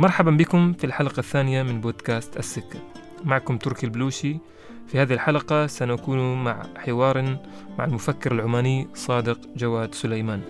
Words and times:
مرحبا 0.00 0.30
بكم 0.30 0.72
في 0.72 0.84
الحلقة 0.84 1.20
الثانية 1.20 1.62
من 1.62 1.80
بودكاست 1.80 2.36
السكة. 2.36 2.78
معكم 3.24 3.58
تركي 3.58 3.86
البلوشي. 3.86 4.36
في 4.86 4.98
هذه 4.98 5.12
الحلقة 5.12 5.66
سنكون 5.66 6.44
مع 6.44 6.62
حوار 6.76 7.38
مع 7.78 7.84
المفكر 7.84 8.32
العماني 8.32 8.88
صادق 8.94 9.38
جواد 9.56 9.94
سليمان. 9.94 10.42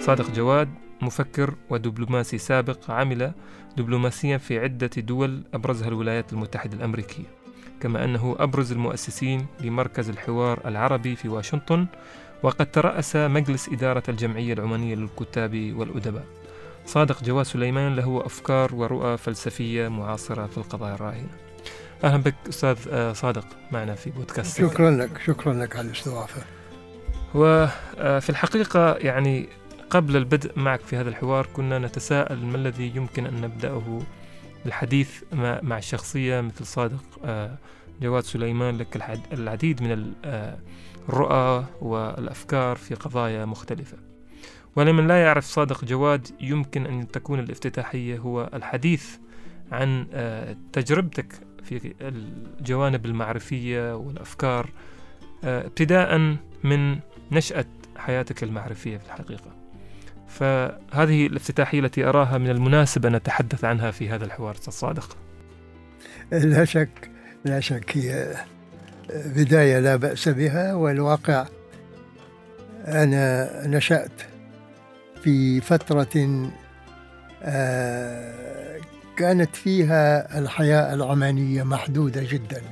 صادق 0.00 0.30
جواد 0.30 0.68
مفكر 1.02 1.54
ودبلوماسي 1.70 2.38
سابق 2.38 2.90
عمل 2.90 3.32
دبلوماسيا 3.76 4.38
في 4.38 4.58
عدة 4.58 4.90
دول 4.96 5.42
أبرزها 5.54 5.88
الولايات 5.88 6.32
المتحدة 6.32 6.76
الأمريكية. 6.76 7.26
كما 7.80 8.04
أنه 8.04 8.36
أبرز 8.38 8.72
المؤسسين 8.72 9.46
لمركز 9.60 10.08
الحوار 10.08 10.60
العربي 10.66 11.16
في 11.16 11.28
واشنطن 11.28 11.86
وقد 12.42 12.70
ترأس 12.70 13.16
مجلس 13.16 13.68
إدارة 13.68 14.02
الجمعية 14.08 14.52
العمانية 14.52 14.94
للكتاب 14.94 15.72
والأدباء. 15.76 16.24
صادق 16.88 17.24
جواد 17.24 17.46
سليمان 17.46 17.96
له 17.96 18.22
أفكار 18.26 18.74
ورؤى 18.74 19.16
فلسفية 19.16 19.88
معاصرة 19.88 20.46
في 20.46 20.58
القضايا 20.58 20.94
الراهنة. 20.94 21.28
أهلا 22.04 22.22
بك 22.22 22.34
أستاذ 22.48 22.76
آه، 22.90 23.12
صادق 23.12 23.46
معنا 23.72 23.94
في 23.94 24.10
بودكاست. 24.10 24.58
شكرا 24.58 24.90
لك 24.90 25.20
شكرا 25.26 25.54
لك 25.54 25.76
على 25.76 25.86
الاستضافة. 25.86 26.42
وفي 27.34 27.70
آه، 27.98 28.22
الحقيقة 28.28 28.94
يعني 28.94 29.48
قبل 29.90 30.16
البدء 30.16 30.58
معك 30.58 30.80
في 30.80 30.96
هذا 30.96 31.08
الحوار 31.08 31.46
كنا 31.46 31.78
نتساءل 31.78 32.46
ما 32.46 32.56
الذي 32.56 32.92
يمكن 32.96 33.26
أن 33.26 33.40
نبدأه؟ 33.40 34.00
الحديث 34.66 35.22
مع 35.62 35.78
الشخصية 35.78 36.40
مثل 36.40 36.66
صادق 36.66 37.04
آه، 37.24 37.58
جواد 38.00 38.24
سليمان 38.24 38.78
لك 38.78 39.20
العديد 39.32 39.82
من 39.82 40.14
الرؤى 41.08 41.64
والأفكار 41.80 42.76
في 42.76 42.94
قضايا 42.94 43.44
مختلفة. 43.44 44.07
ولمن 44.76 45.06
لا 45.06 45.22
يعرف 45.22 45.44
صادق 45.44 45.84
جواد 45.84 46.26
يمكن 46.40 46.86
أن 46.86 47.10
تكون 47.10 47.40
الافتتاحية 47.40 48.18
هو 48.18 48.50
الحديث 48.54 49.16
عن 49.72 50.06
آه، 50.12 50.56
تجربتك 50.72 51.32
في 51.64 51.94
الجوانب 52.00 53.06
المعرفية 53.06 53.96
والأفكار 53.96 54.70
آه، 55.44 55.66
ابتداء 55.66 56.36
من 56.64 56.98
نشأة 57.32 57.64
حياتك 57.96 58.42
المعرفية 58.42 58.96
في 58.96 59.06
الحقيقة. 59.06 59.58
فهذه 60.28 61.26
الافتتاحية 61.26 61.80
التي 61.80 62.04
أراها 62.04 62.38
من 62.38 62.50
المناسب 62.50 63.06
أن 63.06 63.16
نتحدث 63.16 63.64
عنها 63.64 63.90
في 63.90 64.08
هذا 64.08 64.24
الحوار 64.24 64.56
الصادق 64.68 65.16
لا 66.32 66.64
شك 66.64 67.10
لا 67.44 67.60
شك 67.60 67.96
هي 67.96 68.34
بداية 69.10 69.78
لا 69.78 69.96
بأس 69.96 70.28
بها 70.28 70.74
والواقع 70.74 71.46
أنا 72.86 73.50
نشأت 73.66 74.22
في 75.22 75.60
فترة 75.60 76.50
آه، 77.42 78.80
كانت 79.16 79.56
فيها 79.56 80.38
الحياة 80.38 80.94
العمانية 80.94 81.62
محدودة 81.62 82.22
جدا. 82.30 82.62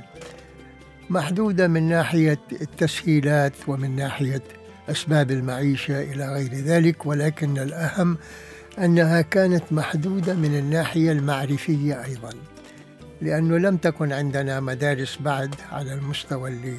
محدودة 1.09 1.67
من 1.67 1.89
ناحية 1.89 2.39
التسهيلات 2.51 3.53
ومن 3.67 3.95
ناحية 3.95 4.41
أسباب 4.89 5.31
المعيشة 5.31 6.01
إلى 6.01 6.33
غير 6.33 6.53
ذلك 6.53 7.05
ولكن 7.05 7.57
الأهم 7.57 8.17
أنها 8.79 9.21
كانت 9.21 9.63
محدودة 9.71 10.33
من 10.33 10.55
الناحية 10.55 11.11
المعرفية 11.11 12.03
أيضا. 12.05 12.29
لأنه 13.21 13.57
لم 13.57 13.77
تكن 13.77 14.11
عندنا 14.13 14.59
مدارس 14.59 15.17
بعد 15.21 15.55
على 15.71 15.93
المستوى 15.93 16.49
اللي 16.49 16.75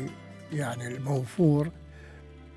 يعني 0.52 0.86
الموفور. 0.88 1.70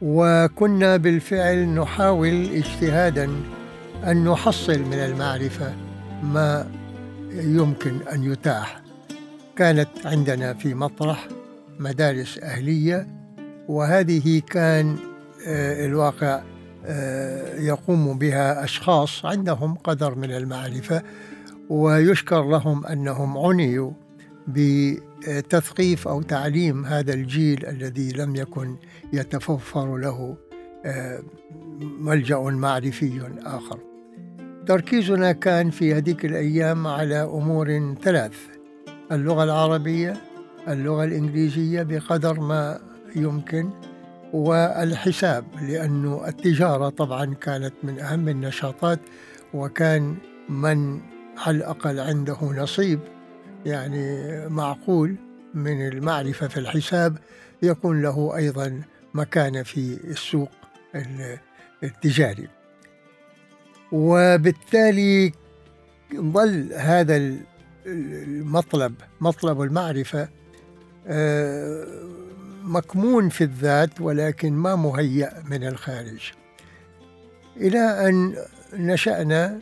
وكنا 0.01 0.97
بالفعل 0.97 1.67
نحاول 1.67 2.49
اجتهادا 2.53 3.29
أن 4.03 4.23
نحصل 4.23 4.79
من 4.79 4.93
المعرفة 4.93 5.73
ما 6.23 6.67
يمكن 7.31 7.97
أن 8.13 8.23
يتاح. 8.23 8.81
كانت 9.55 9.89
عندنا 10.05 10.53
في 10.53 10.73
مطرح 10.73 11.27
مدارس 11.79 12.39
أهلية 12.39 13.07
وهذه 13.67 14.41
كان 14.49 14.95
آه، 15.47 15.85
الواقع 15.85 16.41
آه، 16.85 17.59
يقوم 17.59 18.17
بها 18.17 18.63
أشخاص 18.63 19.25
عندهم 19.25 19.75
قدر 19.75 20.15
من 20.15 20.31
المعرفة 20.31 21.01
ويشكر 21.69 22.49
لهم 22.49 22.85
أنهم 22.85 23.37
عنيوا 23.37 23.91
بتثقيف 25.27 26.07
أو 26.07 26.21
تعليم 26.21 26.85
هذا 26.85 27.13
الجيل 27.13 27.65
الذي 27.65 28.11
لم 28.11 28.35
يكن 28.35 28.75
يتوفر 29.13 29.97
له 29.97 30.37
آه، 30.85 31.23
ملجأ 31.81 32.37
معرفي 32.37 33.21
آخر. 33.45 33.79
تركيزنا 34.67 35.31
كان 35.31 35.69
في 35.69 35.93
هذيك 35.93 36.25
الأيام 36.25 36.87
على 36.87 37.21
أمور 37.21 37.95
ثلاث 38.03 38.33
اللغة 39.11 39.43
العربية 39.43 40.13
اللغة 40.67 41.03
الإنجليزية 41.03 41.83
بقدر 41.83 42.39
ما 42.39 42.79
يمكن 43.15 43.69
والحساب 44.33 45.45
لأنه 45.61 46.27
التجارة 46.27 46.89
طبعا 46.89 47.33
كانت 47.33 47.73
من 47.83 47.99
أهم 47.99 48.29
النشاطات 48.29 48.99
وكان 49.53 50.15
من 50.49 50.99
على 51.37 51.57
الأقل 51.57 51.99
عنده 51.99 52.37
نصيب. 52.41 52.99
يعني 53.65 54.47
معقول 54.49 55.15
من 55.53 55.87
المعرفة 55.87 56.47
في 56.47 56.57
الحساب 56.57 57.17
يكون 57.63 58.01
له 58.01 58.35
أيضا 58.35 58.81
مكانة 59.13 59.63
في 59.63 59.97
السوق 60.03 60.51
التجاري. 61.83 62.47
وبالتالي 63.91 65.31
ظل 66.15 66.73
هذا 66.73 67.37
المطلب 67.85 68.95
مطلب 69.21 69.61
المعرفة 69.61 70.29
آه، 71.07 71.85
مكمون 72.63 73.29
في 73.29 73.43
الذات 73.43 74.01
ولكن 74.01 74.53
ما 74.53 74.75
مهيأ 74.75 75.43
من 75.49 75.63
الخارج. 75.67 76.31
إلى 77.57 77.79
أن 77.79 78.35
نشأنا 78.73 79.61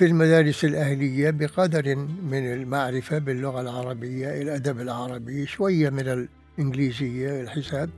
في 0.00 0.06
المدارس 0.06 0.64
الأهلية 0.64 1.30
بقدر 1.30 1.96
من 2.22 2.52
المعرفة 2.52 3.18
باللغة 3.18 3.60
العربية 3.60 4.42
الأدب 4.42 4.80
العربي 4.80 5.46
شوية 5.46 5.90
من 5.90 6.28
الإنجليزية 6.58 7.40
الحساب. 7.42 7.90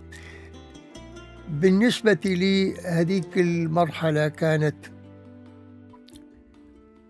بالنسبة 1.49 2.19
لي 2.25 2.75
هذيك 2.81 3.39
المرحلة 3.39 4.29
كانت 4.29 4.75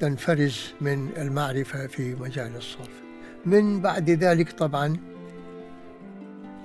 تنفرز 0.00 0.72
من 0.80 1.08
المعرفة 1.16 1.86
في 1.86 2.14
مجال 2.14 2.56
الصرف. 2.56 3.02
من 3.46 3.80
بعد 3.80 4.10
ذلك 4.10 4.52
طبعا 4.52 4.96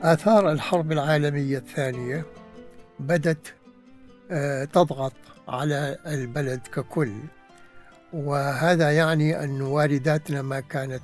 آثار 0.01 0.51
الحرب 0.51 0.91
العالمية 0.91 1.57
الثانية 1.57 2.25
بدت 3.00 3.53
آه، 4.31 4.65
تضغط 4.65 5.13
على 5.47 5.97
البلد 6.06 6.62
ككل. 6.74 7.12
وهذا 8.13 8.92
يعني 8.92 9.44
أن 9.44 9.62
وارداتنا 9.62 10.42
ما 10.42 10.59
كانت 10.59 11.03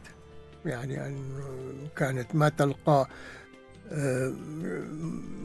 يعني 0.65 1.05
أن 1.07 1.15
كانت 1.95 2.35
ما 2.35 2.49
تلقى 2.49 3.07
آه، 3.91 4.33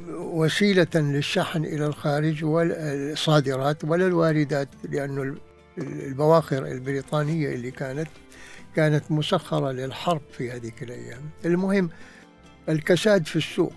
وسيلة 0.08 0.87
للشحن 0.94 1.64
إلى 1.64 1.87
الخارج 1.87 2.44
والصادرات 2.44 3.84
ولا 3.84 4.06
الواردات 4.06 4.69
لأن 4.84 5.37
البواخر 5.78 6.66
البريطانية 6.66 7.54
اللي 7.54 7.70
كانت 7.70 8.08
كانت 8.76 9.10
مسخرة 9.10 9.72
للحرب 9.72 10.22
في 10.32 10.50
هذه 10.50 10.72
الأيام. 10.82 11.31
المهم 11.44 11.90
الكساد 12.69 13.26
في 13.26 13.37
السوق 13.37 13.75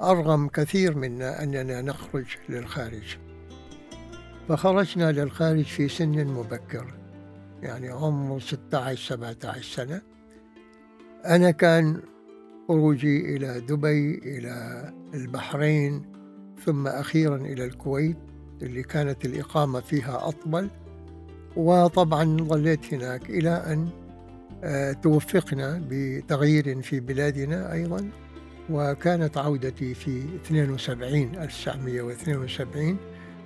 أرغم 0.00 0.48
كثير 0.48 0.96
منا 0.96 1.42
أننا 1.42 1.82
نخرج 1.82 2.26
للخارج. 2.48 3.18
فخرجنا 4.48 5.12
للخارج 5.12 5.64
في 5.64 5.88
سن 5.88 6.26
مبكر 6.26 6.94
يعني 7.62 7.88
عمر 7.88 8.40
16 8.40 9.14
17 9.14 9.62
سنة. 9.62 10.02
أنا 11.26 11.50
كان 11.50 12.00
خروجي 12.68 13.36
إلى 13.36 13.60
دبي 13.60 14.18
إلى 14.18 14.84
البحرين 15.14 16.02
ثم 16.64 16.86
أخيرا 16.86 17.36
إلى 17.36 17.64
الكويت 17.64 18.16
اللي 18.62 18.82
كانت 18.82 19.24
الإقامة 19.24 19.80
فيها 19.80 20.28
أطول. 20.28 20.70
وطبعا 21.56 22.36
ظليت 22.36 22.94
هناك 22.94 23.30
إلى 23.30 23.50
أن 23.50 23.88
آه، 24.64 24.92
توفقنا 24.92 25.82
بتغيير 25.88 26.82
في 26.82 27.00
بلادنا 27.00 27.72
أيضا. 27.72 28.10
وكانت 28.70 29.38
عودتي 29.38 29.94
في 29.94 30.24
72 30.44 31.34
1972 31.34 32.96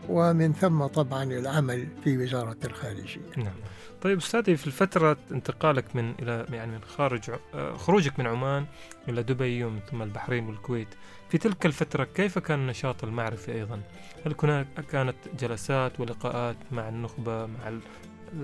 ومن 0.08 0.52
ثم 0.52 0.86
طبعا 0.86 1.22
العمل 1.24 1.88
في 2.04 2.18
وزارة 2.18 2.56
الخارجية 2.64 3.20
نعم 3.36 3.54
طيب 4.02 4.18
أستاذي 4.18 4.56
في 4.56 4.66
الفترة 4.66 5.16
انتقالك 5.32 5.96
من 5.96 6.14
إلى 6.22 6.46
يعني 6.50 6.72
من 6.72 6.80
خارج 6.82 7.30
آه، 7.54 7.76
خروجك 7.76 8.18
من 8.18 8.26
عمان 8.26 8.66
إلى 9.08 9.22
دبي 9.22 9.64
ومن 9.64 9.80
ثم 9.90 10.02
البحرين 10.02 10.46
والكويت 10.46 10.88
في 11.28 11.38
تلك 11.38 11.66
الفترة 11.66 12.04
كيف 12.14 12.38
كان 12.38 12.58
النشاط 12.58 13.04
المعرفي 13.04 13.52
أيضا؟ 13.52 13.80
هل 14.26 14.34
هناك 14.42 14.66
كانت 14.92 15.16
جلسات 15.40 16.00
ولقاءات 16.00 16.56
مع 16.72 16.88
النخبة 16.88 17.46
مع 17.46 17.78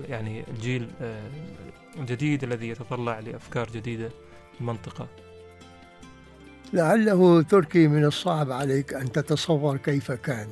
يعني 0.09 0.43
الجيل 0.47 0.87
آه، 1.01 1.29
الجديد 1.97 2.43
الذي 2.43 2.69
يتطلع 2.69 3.19
لأفكار 3.19 3.69
جديدة 3.69 4.09
في 4.53 4.61
المنطقة؟ 4.61 5.07
لعله 6.73 7.41
تركي 7.41 7.87
من 7.87 8.05
الصعب 8.05 8.51
عليك 8.51 8.93
أن 8.93 9.11
تتصور 9.11 9.77
كيف 9.77 10.11
كان 10.11 10.47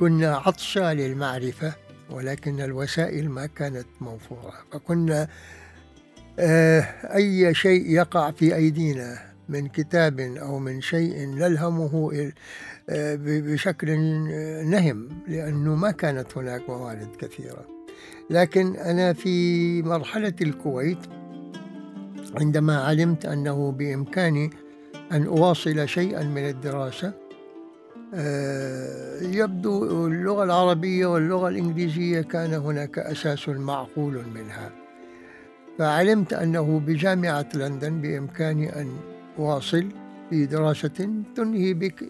كنا 0.00 0.36
عطشى 0.36 0.94
للمعرفة 0.94 1.72
ولكن 2.10 2.60
الوسائل 2.60 3.28
ما 3.28 3.46
كانت 3.46 3.86
موفورة. 4.00 4.54
فكنا 4.72 5.28
آه، 6.38 6.80
أي 7.14 7.54
شيء 7.54 7.90
يقع 7.90 8.30
في 8.30 8.54
أيدينا 8.54 9.18
من 9.48 9.68
كتاب 9.68 10.20
أو 10.20 10.58
من 10.58 10.80
شيء 10.80 11.26
نلهمه 11.26 12.10
آه، 12.90 13.18
بشكل 13.20 13.98
نهم 14.70 15.08
لأنه 15.28 15.74
ما 15.74 15.90
كانت 15.90 16.38
هناك 16.38 16.70
موارد 16.70 17.08
كثيرة. 17.18 17.66
لكن 18.30 18.76
أنا 18.76 19.12
في 19.12 19.82
مرحلة 19.82 20.34
الكويت 20.40 20.98
عندما 22.36 22.78
علمت 22.84 23.26
أنه 23.26 23.72
بإمكاني 23.72 24.50
أن 25.12 25.26
أواصل 25.26 25.88
شيئا 25.88 26.22
من 26.22 26.48
الدراسة 26.48 27.12
يبدو 29.22 30.06
اللغة 30.06 30.44
العربية 30.44 31.06
واللغة 31.06 31.48
الإنجليزية 31.48 32.20
كان 32.20 32.54
هناك 32.54 32.98
أساس 32.98 33.48
معقول 33.48 34.24
منها 34.34 34.70
فعلمت 35.78 36.32
أنه 36.32 36.80
بجامعة 36.86 37.46
لندن 37.54 38.00
بإمكاني 38.00 38.80
أن 38.80 38.96
أواصل 39.38 39.88
في 40.30 40.46
دراسة 40.46 41.22
تنهي 41.36 41.74
بك 41.74 42.04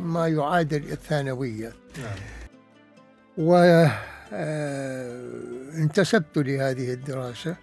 ما 0.00 0.28
يعادل 0.28 0.92
الثانوية 0.92 1.72
نعم. 1.98 2.18
وانتسبت 5.78 6.38
آه، 6.38 6.42
لهذه 6.42 6.92
الدراسة 6.92 7.56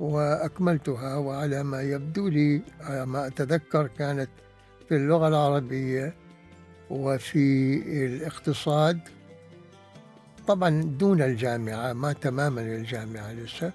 وأكملتها 0.00 1.16
وعلى 1.16 1.62
ما 1.62 1.82
يبدو 1.82 2.28
لي 2.28 2.62
على 2.80 3.06
ما 3.06 3.26
أتذكر 3.26 3.86
كانت 3.86 4.30
في 4.88 4.96
اللغة 4.96 5.28
العربية 5.28 6.14
وفي 6.90 7.76
الاقتصاد 8.06 9.00
طبعا 10.46 10.82
دون 10.82 11.22
الجامعة 11.22 11.92
ما 11.92 12.12
تماما 12.12 12.60
الجامعة 12.60 13.32
لسه. 13.32 13.72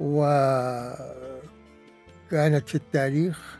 وكانت 0.00 1.08
في 2.68 2.74
التاريخ 2.74 3.58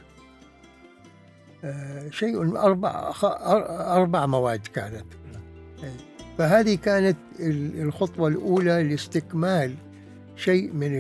آه، 1.65 2.11
شيء 2.11 2.57
أربع 2.59 3.13
أربع 3.97 4.27
مواد 4.27 4.67
كانت. 4.67 5.07
فهذه 6.39 6.75
كانت 6.75 7.17
الخطوة 7.41 8.29
الأولى 8.29 8.83
لاستكمال 8.83 9.75
شيء 10.37 10.73
من 10.73 10.91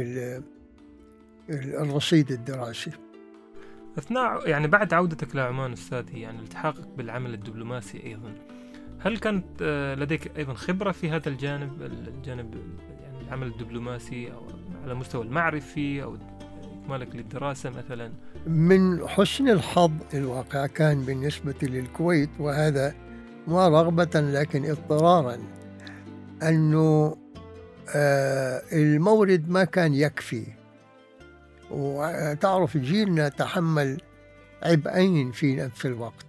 الرصيد 1.50 2.32
الدراسي. 2.32 2.90
أثناء 3.98 4.48
يعني 4.48 4.66
بعد 4.66 4.94
عودتك 4.94 5.36
لعمان 5.36 5.72
استاذي 5.72 6.20
يعني 6.20 6.38
التحاقك 6.40 6.88
بالعمل 6.96 7.34
الدبلوماسي 7.34 8.02
أيضا. 8.04 8.34
هل 9.00 9.18
كانت 9.18 9.46
آه، 9.62 9.94
لديك 9.94 10.38
أيضا 10.38 10.54
خبرة 10.54 10.92
في 10.92 11.10
هذا 11.10 11.28
الجانب 11.28 11.82
الجانب 11.82 12.54
يعني 13.02 13.20
العمل 13.20 13.46
الدبلوماسي 13.46 14.32
أو 14.32 14.46
على 14.82 14.92
المستوى 14.92 15.24
المعرفي 15.24 16.02
أو 16.02 16.16
إكمالك 16.84 17.16
للدراسة 17.16 17.70
مثلا؟ 17.70 18.12
من 18.46 19.08
حسن 19.08 19.48
الحظ 19.48 19.92
الواقع 20.14 20.66
كان 20.66 21.00
بالنسبة 21.00 21.54
للكويت 21.62 22.30
وهذا 22.38 22.94
ما 23.46 23.68
رغبة 23.68 24.20
لكن 24.20 24.70
اضطرارا 24.70 25.38
أنه 26.42 27.16
آه، 27.94 28.62
المورد 28.72 29.48
ما 29.48 29.64
كان 29.64 29.94
يكفي. 29.94 30.57
وتعرف 31.70 32.76
جيلنا 32.76 33.28
تحمل 33.28 34.00
عبئين 34.62 35.32
في 35.32 35.56
نفس 35.56 35.86
الوقت. 35.86 36.26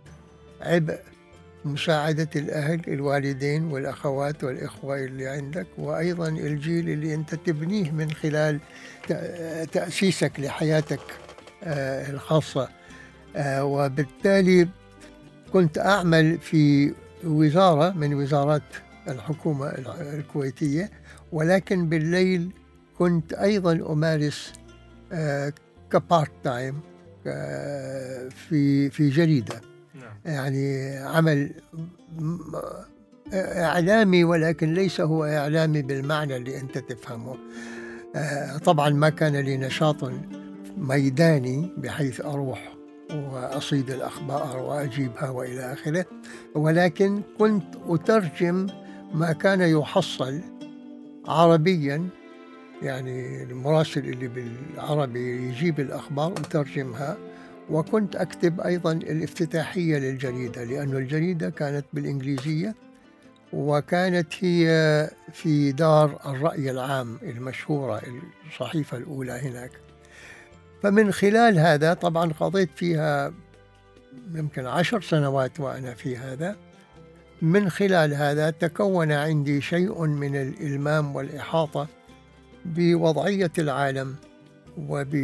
عبء 0.61 0.99
مساعدة 1.65 2.29
الأهل 2.35 2.81
الوالدين 2.87 3.63
والأخوات 3.71 4.43
والإخوة 4.43 4.97
اللي 4.99 5.27
عندك 5.27 5.67
وأيضا 5.77 6.27
الجيل 6.27 6.89
اللي 6.89 7.13
أنت 7.13 7.35
تبنيه 7.35 7.91
من 7.91 8.11
خلال 8.11 8.59
تأسيسك 9.71 10.39
لحياتك 10.39 10.99
آه، 11.63 12.11
الخاصة. 12.11 12.69
آه، 13.35 13.63
وبالتالي 13.63 14.67
كنت 15.53 15.77
أعمل 15.77 16.37
في 16.37 16.93
وزارة 17.23 17.89
من 17.91 18.13
وزارات 18.13 18.61
الحكومة 19.07 19.67
الكويتية 19.99 20.91
ولكن 21.31 21.89
بالليل 21.89 22.51
كنت 22.97 23.33
أيضا 23.33 23.71
أمارس 23.73 24.53
كبارت 25.91 26.31
تايم 26.43 26.79
في 28.29 28.89
في 28.89 29.09
جريدة 29.09 29.61
نعم. 29.95 30.35
يعني 30.35 30.97
عمل 30.97 31.51
إعلامي 33.33 34.23
ولكن 34.23 34.73
ليس 34.73 35.01
هو 35.01 35.25
إعلامي 35.25 35.81
بالمعنى 35.81 36.35
اللي 36.35 36.59
أنت 36.59 36.77
تفهمه 36.77 37.37
آه، 38.15 38.57
طبعا 38.57 38.89
ما 38.89 39.09
كان 39.09 39.35
لي 39.35 39.57
نشاط 39.57 40.11
ميداني 40.77 41.73
بحيث 41.77 42.21
أروح 42.21 42.73
وأصيد 43.11 43.89
الأخبار 43.89 44.57
وأجيبها 44.57 45.29
وإلى 45.29 45.73
آخره 45.73 46.05
ولكن 46.55 47.21
كنت 47.39 47.75
أترجم 47.87 48.67
ما 49.13 49.31
كان 49.31 49.61
يحصل 49.61 50.41
عربيا 51.27 52.09
يعني 52.81 53.43
المراسل 53.43 53.99
اللي 53.99 54.27
بالعربي 54.27 55.47
يجيب 55.49 55.79
الأخبار 55.79 56.31
وترجمها. 56.31 57.17
وكنت 57.69 58.15
أكتب 58.15 58.61
أيضا 58.61 58.91
الافتتاحية 58.91 59.97
للجريدة 59.97 60.63
لأن 60.63 60.95
الجريدة 60.95 61.49
كانت 61.49 61.85
بالإنجليزية 61.93 62.75
وكانت 63.53 64.27
هي 64.39 65.09
في 65.33 65.71
دار 65.71 66.19
الرأي 66.25 66.71
العام 66.71 67.17
المشهورة 67.23 68.01
الصحيفة 68.49 68.97
الأولى 68.97 69.31
هناك. 69.31 69.71
فمن 70.83 71.11
خلال 71.11 71.59
هذا 71.59 71.93
طبعا 71.93 72.31
قضيت 72.39 72.69
فيها 72.75 73.33
يمكن 74.33 74.65
عشر 74.65 75.01
سنوات 75.01 75.59
وأنا 75.59 75.93
في 75.93 76.17
هذا. 76.17 76.55
من 77.41 77.69
خلال 77.69 78.13
هذا 78.13 78.49
تكون 78.49 79.11
عندي 79.11 79.61
شيء 79.61 80.05
من 80.05 80.35
الإلمام 80.35 81.15
والإحاطة. 81.15 81.87
بوضعية 82.65 83.51
العالم 83.59 84.15
وب 84.89 85.15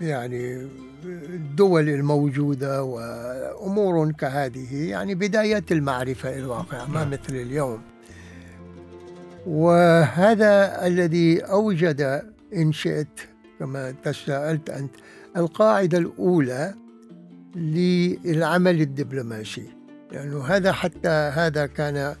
يعني 0.00 0.68
الدول 1.04 1.88
الموجودة 1.88 2.84
وأمور 2.84 4.12
كهذه 4.12 4.88
يعني 4.88 5.14
بداية 5.14 5.64
المعرفة 5.70 6.38
الواقع 6.38 6.84
ما 6.84 7.00
نعم. 7.00 7.10
مثل 7.10 7.34
اليوم 7.36 7.82
وهذا 9.46 10.86
الذي 10.86 11.40
أوجد 11.40 12.22
إن 12.56 12.72
شئت 12.72 13.20
كما 13.58 13.90
تساءلت 13.90 14.70
أنت 14.70 14.94
القاعدة 15.36 15.98
الأولى 15.98 16.74
للعمل 17.56 18.80
الدبلوماسي 18.80 19.70
لأنه 20.12 20.38
يعني 20.38 20.56
هذا 20.56 20.72
حتى 20.72 21.08
هذا 21.08 21.66
كان 21.66 22.14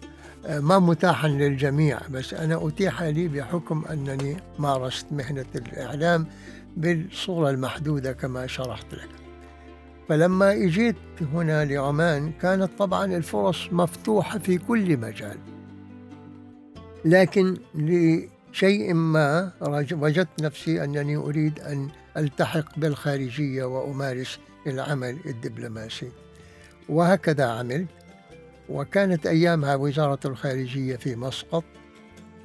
ما 0.48 0.78
متاحا 0.78 1.28
للجميع 1.28 2.00
بس 2.10 2.34
أنا 2.34 2.68
أتيح 2.68 3.02
لي 3.02 3.28
بحكم 3.28 3.84
أنني 3.90 4.36
مارست 4.58 5.06
مهنة 5.10 5.44
الإعلام 5.54 6.26
بالصورة 6.76 7.50
المحدودة 7.50 8.12
كما 8.12 8.46
شرحت 8.46 8.94
لك. 8.94 9.08
فلما 10.08 10.52
إجيت 10.52 10.96
هنا 11.32 11.64
لعمان 11.64 12.32
كانت 12.32 12.70
طبعا 12.78 13.04
الفرص 13.04 13.68
مفتوحة 13.72 14.38
في 14.38 14.58
كل 14.58 14.96
مجال. 14.96 15.38
لكن 17.04 17.56
لشيء 17.74 18.94
ما 18.94 19.52
وجدت 19.92 20.42
نفسي 20.42 20.84
أنني 20.84 21.16
أريد 21.16 21.60
أن 21.60 21.88
ألتحق 22.16 22.78
بالخارجية 22.78 23.64
وأمارس 23.64 24.38
العمل 24.66 25.18
الدبلوماسي. 25.26 26.08
وهكذا 26.88 27.44
عملت. 27.44 27.88
وكانت 28.68 29.26
أيامها 29.26 29.74
وزارة 29.74 30.20
الخارجية 30.24 30.96
في 30.96 31.16
مسقط 31.16 31.64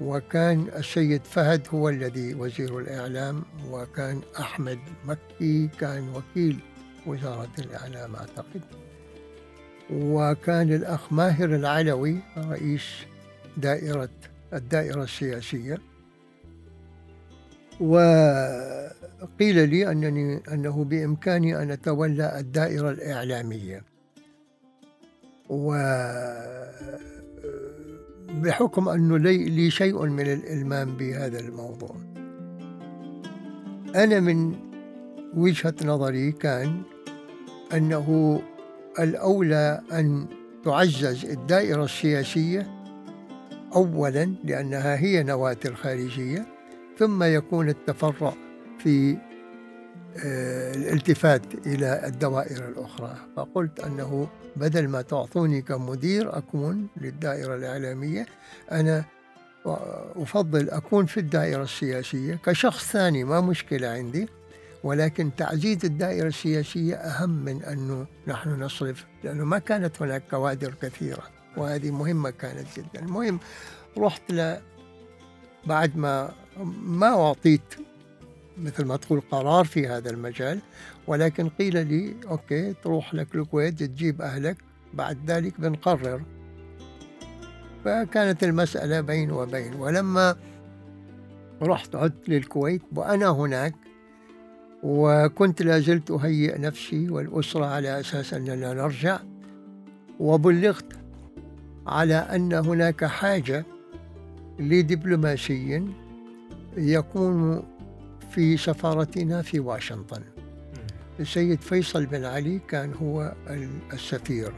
وكان 0.01 0.67
السيد 0.75 1.25
فهد 1.25 1.67
هو 1.74 1.89
الذي 1.89 2.33
وزير 2.33 2.79
الإعلام 2.79 3.43
وكان 3.71 4.21
أحمد 4.39 4.79
مكي 5.05 5.67
كان 5.79 6.09
وكيل 6.09 6.59
وزارة 7.05 7.51
الإعلام 7.59 8.15
أعتقد. 8.15 8.62
وكان 9.93 10.74
الأخ 10.74 11.13
ماهر 11.13 11.55
العلوي 11.55 12.19
رئيس 12.38 12.83
دائرة 13.57 14.09
الدائرة 14.53 15.03
السياسية. 15.03 15.77
وقيل 17.79 19.69
لي 19.69 19.91
أنني 19.91 20.41
أنه 20.53 20.83
بإمكاني 20.83 21.62
أن 21.63 21.71
أتولى 21.71 22.39
الدائرة 22.39 22.89
الإعلامية. 22.89 23.83
و 25.50 25.74
بحكم 28.42 28.89
أنه 28.89 29.18
لي 29.18 29.72
شيء 29.72 30.06
من 30.06 30.27
الإلمام 30.27 30.98
بهذا 30.98 31.39
الموضوع. 31.39 31.96
أنا 33.96 34.20
من 34.20 34.56
وجهة 35.34 35.74
نظري 35.86 36.32
كان 36.32 36.82
أنه 37.74 38.42
الأولى 39.00 39.82
أن 39.92 40.25
تعزز 40.66 41.25
الدائرة 41.25 41.84
السياسية 41.84 42.68
أولا 43.75 44.36
لأنها 44.44 44.96
هي 44.96 45.24
نواة 45.24 45.58
الخارجية 45.66 46.46
ثم 46.98 47.24
يكون 47.24 47.70
التفرع 47.70 48.34
في 48.80 49.12
آه، 49.12 49.26
الالتفات 50.24 51.41
إلى 51.65 52.07
الدوائر 52.07 52.67
الأخرى. 52.69 53.15
فقلت 53.36 53.79
أنه 53.79 54.27
بدل 54.55 54.88
ما 54.88 55.01
تعطوني 55.01 55.62
كمدير 55.62 56.38
أكون 56.38 56.88
للدائرة 57.01 57.55
الإعلامية 57.55 58.25
أنا 58.71 59.05
أفضل 60.15 60.69
أكون 60.69 61.05
في 61.05 61.19
الدائرة 61.19 61.63
السياسية 61.63 62.36
كشخص 62.45 62.91
ثاني 62.91 63.24
ما 63.24 63.41
مشكلة 63.41 63.88
عندي. 63.88 64.27
ولكن 64.83 65.36
تعزيز 65.38 65.86
الدائرة 65.86 66.27
السياسية 66.27 66.95
أهم 66.95 67.29
من 67.29 67.63
أنه 67.63 68.05
نحن 68.27 68.50
نصرف 68.50 69.05
لأنه 69.24 69.45
ما 69.45 69.59
كانت 69.59 70.01
هناك 70.01 70.24
كوادر 70.29 70.74
كثيرة 70.81 71.24
وهذه 71.57 71.91
مهمة 71.91 72.29
كانت 72.29 72.67
جدا. 72.77 73.00
المهم 73.00 73.39
رحت 73.97 74.31
ل 74.31 74.57
بعد 75.65 75.97
ما 75.97 76.33
ما 76.83 77.07
أعطيت 77.07 77.62
مثل 78.61 78.85
ما 78.85 78.97
تقول 78.97 79.21
قرار 79.31 79.65
في 79.65 79.87
هذا 79.87 80.09
المجال 80.09 80.59
ولكن 81.07 81.49
قيل 81.49 81.87
لي 81.87 82.15
أوكي 82.29 82.73
تروح 82.73 83.13
لك 83.13 83.35
الكويت 83.35 83.83
تجيب 83.83 84.21
أهلك 84.21 84.57
بعد 84.93 85.17
ذلك 85.27 85.61
بنقرر. 85.61 86.21
فكانت 87.85 88.43
المسألة 88.43 89.01
بين 89.01 89.31
وبين 89.31 89.73
ولما 89.73 90.35
رحت 91.61 91.95
عدت 91.95 92.29
للكويت 92.29 92.81
وأنا 92.95 93.27
هناك 93.29 93.73
وكنت 94.83 95.61
لازلت 95.61 96.11
أهيئ 96.11 96.57
نفسي 96.57 97.09
والأسرة 97.09 97.65
على 97.65 97.99
أساس 97.99 98.33
أننا 98.33 98.73
نرجع 98.73 99.19
وبلغت 100.19 100.93
على 101.87 102.15
أن 102.15 102.53
هناك 102.53 103.05
حاجة 103.05 103.65
لدبلوماسي 104.59 105.83
يكون 106.77 107.63
في 108.29 108.57
سفارتنا 108.57 109.41
في 109.41 109.60
واشنطن. 109.60 110.24
السيد 111.19 111.62
فيصل 111.62 112.05
بن 112.05 112.25
علي 112.25 112.60
كان 112.67 112.93
هو 112.93 113.34
السفير. 113.93 114.53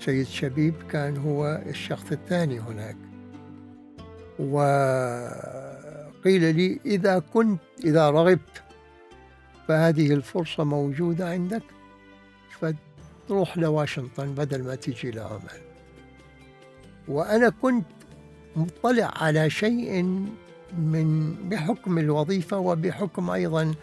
سيد 0.00 0.26
شبيب 0.26 0.74
كان 0.90 1.16
هو 1.16 1.62
الشخص 1.66 2.12
الثاني 2.12 2.60
هناك. 2.60 2.96
وقيل 4.38 4.64
لي 6.56 6.80
إذا 6.86 7.18
كنت 7.18 7.60
إذا 7.84 8.10
رغبت 8.10 8.62
فهذه 9.68 10.12
الفرصة 10.12 10.64
موجودة 10.64 11.28
عندك 11.28 11.62
فتروح 12.50 13.58
لواشنطن 13.58 14.34
بدل 14.34 14.64
ما 14.64 14.74
تيجي 14.74 15.10
لعمان 15.10 15.60
وأنا 17.08 17.48
كنت 17.48 17.86
مطلع 18.56 19.10
على 19.16 19.50
شيء 19.50 20.26
من 20.78 21.34
بحكم 21.48 21.98
الوظيفة 21.98 22.58
وبحكم 22.58 23.30
أيضا 23.30 23.74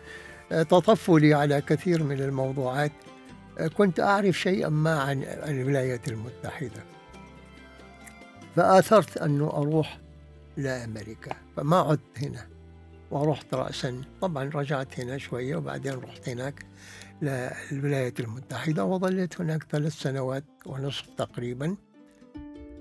تطفلي 0.49 1.33
على 1.33 1.61
كثير 1.61 2.03
من 2.03 2.19
الموضوعات. 2.21 2.91
كنت 3.77 3.99
أعرف 3.99 4.39
شيئا 4.39 4.69
ما 4.69 4.99
عن 4.99 5.23
الولايات 5.23 6.07
المتحدة. 6.07 6.83
فآثرت 8.55 9.17
أنه 9.17 9.47
أروح 9.47 9.99
لأمريكا. 10.57 11.35
فما 11.57 11.77
عدت 11.77 12.19
هنا. 12.23 12.47
ورحت 13.11 13.53
رأسا. 13.53 14.01
طبعا 14.21 14.49
رجعت 14.55 14.99
هنا 14.99 15.17
شوية 15.17 15.55
وبعدين 15.55 15.93
رحت 15.93 16.29
هناك 16.29 16.65
للولايات 17.21 18.19
المتحدة 18.19 18.85
وظليت 18.85 19.41
هناك 19.41 19.63
ثلاث 19.63 19.93
سنوات 19.93 20.43
ونصف 20.65 21.05
تقريبا. 21.17 21.75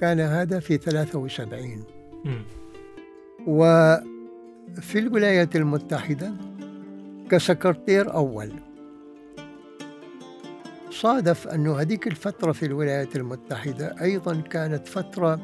كان 0.01 0.21
هذا 0.21 0.61
في 0.61 0.77
73 0.77 1.85
وفي 3.47 4.99
الولايات 4.99 5.57
المتحدة 5.57 6.33
كسكرتير 7.31 8.15
أول. 8.15 8.53
صادف 10.91 11.49
أنه 11.49 11.81
هذيك 11.81 12.07
الفترة 12.07 12.53
في 12.53 12.67
الولايات 12.67 13.17
المتحدة 13.17 13.95
أيضا 14.03 14.41
كانت 14.41 14.89
فترة 14.89 15.41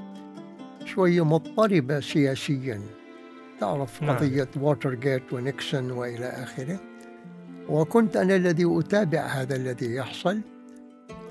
شوية 0.85 1.25
مضطربة 1.25 2.01
سياسيا. 2.01 2.81
تعرف 3.61 4.03
نعم. 4.03 4.17
قضية 4.17 4.49
ووتر 4.61 4.95
جيت 4.95 5.33
ونيكسون 5.33 5.91
وإلى 5.91 6.27
آخره. 6.27 6.81
وكنت 7.69 8.17
أنا 8.17 8.37
الذي 8.37 8.79
أتابع 8.79 9.21
هذا 9.21 9.57
الذي 9.57 9.95
يحصل. 9.95 10.41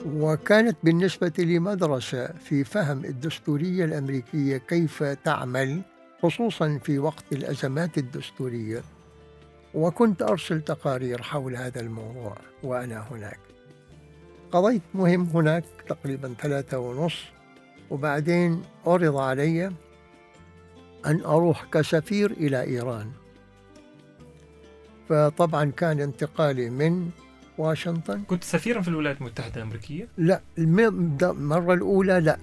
وكانت 0.06 0.78
بالنسبة 0.84 1.32
لي 1.40 1.60
مدرسة 1.60 2.28
في 2.28 2.64
فهم 2.64 3.06
الدستورية 3.06 3.86
الأمريكية 3.86 4.58
كيف 4.58 5.04
تعمل. 5.04 5.82
خصوصا 6.24 6.78
في 6.84 7.00
وقت 7.00 7.24
الأزمات 7.32 7.98
الدستورية 7.98 8.82
وكنت 9.74 10.22
أرسل 10.22 10.62
تقارير 10.62 11.22
حول 11.22 11.56
هذا 11.56 11.82
الموضوع 11.82 12.38
وأنا 12.64 13.08
هناك. 13.12 13.40
قضيت 14.52 14.82
مهم 14.94 15.24
هناك 15.24 15.64
تقريبا 15.88 16.34
ثلاثة 16.42 16.80
ونص 16.80 17.24
وبعدين 17.90 18.64
عرض 18.86 19.18
علي 19.18 19.72
أن 21.06 21.22
أروح 21.26 21.66
كسفير 21.66 22.32
إلى 22.32 22.62
إيران. 22.62 23.12
فطبعا 25.10 25.72
كان 25.72 26.00
انتقالي 26.00 26.70
من 26.70 27.10
واشنطن. 27.58 28.24
كنت 28.24 28.44
سفيرا 28.44 28.82
في 28.82 28.88
الولايات 28.88 29.18
المتحدة 29.18 29.56
الأمريكية؟ 29.56 30.08
لا 30.18 30.42
المرة 30.58 31.74
الأولى 31.74 32.20
لا. 32.20 32.38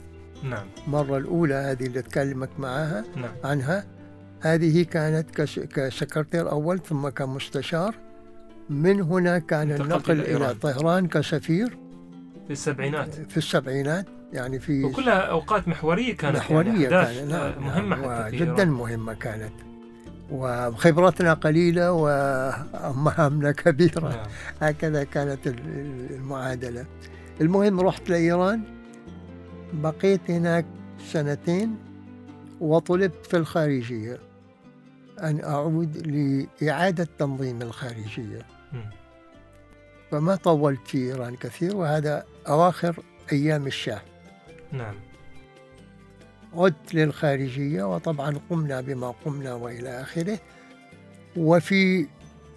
نعم. 0.50 0.66
المرة 0.86 1.18
الأولى 1.18 1.54
هذه 1.54 1.86
اللي 1.86 1.98
أتكلمك 1.98 2.48
معها 2.58 3.04
نعم. 3.16 3.30
عنها. 3.44 3.84
هذه 4.40 4.82
كانت 4.82 5.30
كسكرتير 5.74 6.50
أول 6.50 6.78
ثم 6.78 7.08
كمستشار. 7.08 7.94
من 8.70 9.00
هنا 9.00 9.38
كان 9.38 9.72
النقل 9.72 10.20
إلى, 10.20 10.36
إلى 10.36 10.54
طهران 10.54 11.08
كسفير. 11.08 11.78
في 12.46 12.52
السبعينات. 12.52 13.14
في 13.14 13.36
السبعينات 13.36 14.06
يعني 14.32 14.60
في 14.60 14.84
وكلها 14.84 15.18
أوقات 15.18 15.68
محورية 15.68 16.16
كانت 16.16 16.36
محورية 16.36 16.88
يعني 16.88 17.16
كانت 17.16 17.30
نعم 17.32 17.88
نعم 17.88 17.94
حتى 18.24 18.30
في 18.30 18.36
جدا. 18.44 18.64
مهمة 18.64 19.14
كانت. 19.14 19.52
وخبرتنا 20.30 21.34
قليلة 21.34 21.92
ومهامنا 21.92 23.52
كبيرة. 23.52 24.00
نعم. 24.08 24.26
هكذا 24.60 25.04
كانت 25.04 25.46
ال- 25.46 26.10
المعادلة. 26.10 26.86
المهم 27.40 27.80
رحت 27.80 28.08
لإيران. 28.10 28.62
بقيت 29.72 30.30
هناك 30.30 30.64
سنتين 31.06 31.76
وطلبت 32.60 33.26
في 33.26 33.36
الخارجية 33.36 34.18
أن 35.22 35.44
أعود 35.44 35.96
لإعادة 36.06 37.08
تنظيم 37.18 37.62
الخارجية. 37.62 38.46
فما 40.10 40.36
طولت 40.36 40.80
في 40.88 40.98
إيران 40.98 41.36
كثير 41.36 41.76
وهذا 41.76 42.24
أواخر 42.48 43.02
أيام 43.32 43.66
الشاه. 43.66 44.00
نعم. 44.72 44.94
عدت 46.54 46.94
للخارجية 46.94 47.94
وطبعا 47.94 48.38
قمنا 48.50 48.80
بما 48.80 49.10
قمنا 49.24 49.54
وإلى 49.54 50.00
آخره. 50.00 50.38
وفي 51.36 52.06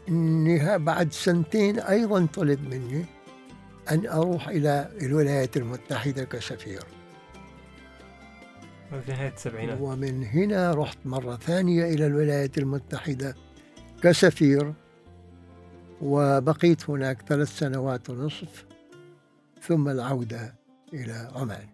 النها- 0.07 0.77
بعد 0.77 1.11
سنتين 1.13 1.79
أيضا 1.79 2.25
طلب 2.33 2.61
مني 2.73 3.05
أن 3.91 4.07
أروح 4.07 4.47
إلى 4.47 4.89
الولايات 5.01 5.57
المتحدة 5.57 6.23
كسفير. 6.23 6.83
في 8.89 9.11
نهاية 9.11 9.33
السبعينات. 9.33 9.77
ومن 9.81 10.23
هنا 10.23 10.73
رحت 10.73 10.97
مرة 11.05 11.35
ثانية 11.35 11.85
إلى 11.85 12.05
الولايات 12.05 12.57
المتحدة 12.57 13.35
كسفير 14.03 14.73
وبقيت 16.01 16.89
هناك 16.89 17.21
ثلاث 17.21 17.57
سنوات 17.57 18.09
ونصف 18.09 18.65
ثم 19.61 19.89
العودة 19.89 20.55
إلى 20.93 21.31
عمان. 21.35 21.67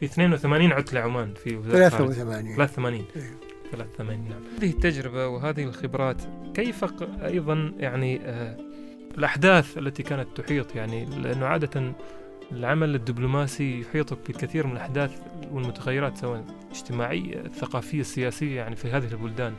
في 0.00 0.06
82 0.06 0.72
عدت 0.72 0.92
لعمان 0.92 1.34
في 1.34 1.50
الخارجية. 1.50 2.22
83 2.24 2.56
83 2.56 3.04
إيه. 3.16 3.50
83 3.72 4.28
نعم 4.28 4.42
هذه 4.58 4.70
التجربة 4.70 5.28
وهذه 5.28 5.62
الخبرات 5.64 6.22
كيف 6.54 6.84
أيضا 7.24 7.74
يعني 7.78 8.20
آه، 8.24 8.56
الأحداث 9.18 9.78
التي 9.78 10.02
كانت 10.02 10.40
تحيط 10.40 10.76
يعني 10.76 11.04
لأنه 11.04 11.46
عادة 11.46 11.92
العمل 12.52 12.94
الدبلوماسي 12.94 13.80
يحيطك 13.80 14.18
بالكثير 14.26 14.66
من 14.66 14.72
الأحداث 14.72 15.22
والمتغيرات 15.50 16.18
سواء 16.18 16.44
اجتماعية 16.70 17.42
ثقافية 17.42 18.02
سياسية 18.02 18.56
يعني 18.56 18.76
في 18.76 18.90
هذه 18.90 19.12
البلدان. 19.12 19.54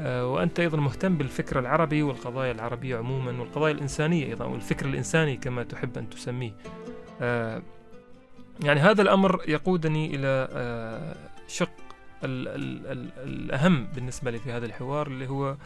آه، 0.00 0.26
وأنت 0.26 0.60
أيضا 0.60 0.78
مهتم 0.78 1.16
بالفكر 1.16 1.58
العربي 1.58 2.02
والقضايا 2.02 2.52
العربية 2.52 2.96
عموما 2.96 3.40
والقضايا 3.40 3.74
الإنسانية 3.74 4.26
أيضا 4.26 4.44
والفكر 4.44 4.86
الإنساني 4.86 5.36
كما 5.36 5.62
تحب 5.62 5.98
أن 5.98 6.10
تسميه. 6.10 6.52
آه، 7.20 7.62
يعني 8.64 8.80
هذا 8.80 9.02
الأمر 9.02 9.40
يقودني 9.48 10.14
إلى 10.16 10.48
آه، 10.52 11.16
شق 11.48 11.70
ال 12.24 12.48
ال 12.48 12.86
ال 12.86 13.10
الأهم 13.28 13.86
بالنسبة 13.94 14.30
لي 14.30 14.38
في 14.38 14.52
هذا 14.52 14.66
الحوار 14.66 15.06
اللي 15.06 15.28
هو 15.28 15.56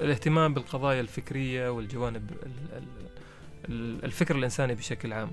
الاهتمام 0.00 0.54
بالقضايا 0.54 1.00
الفكرية 1.00 1.70
والجوانب 1.70 2.30
ال- 2.30 2.46
ال- 2.46 2.76
ال- 2.76 3.08
الفكر 3.68 4.36
الإنساني 4.36 4.74
بشكل 4.74 5.12
عام. 5.12 5.30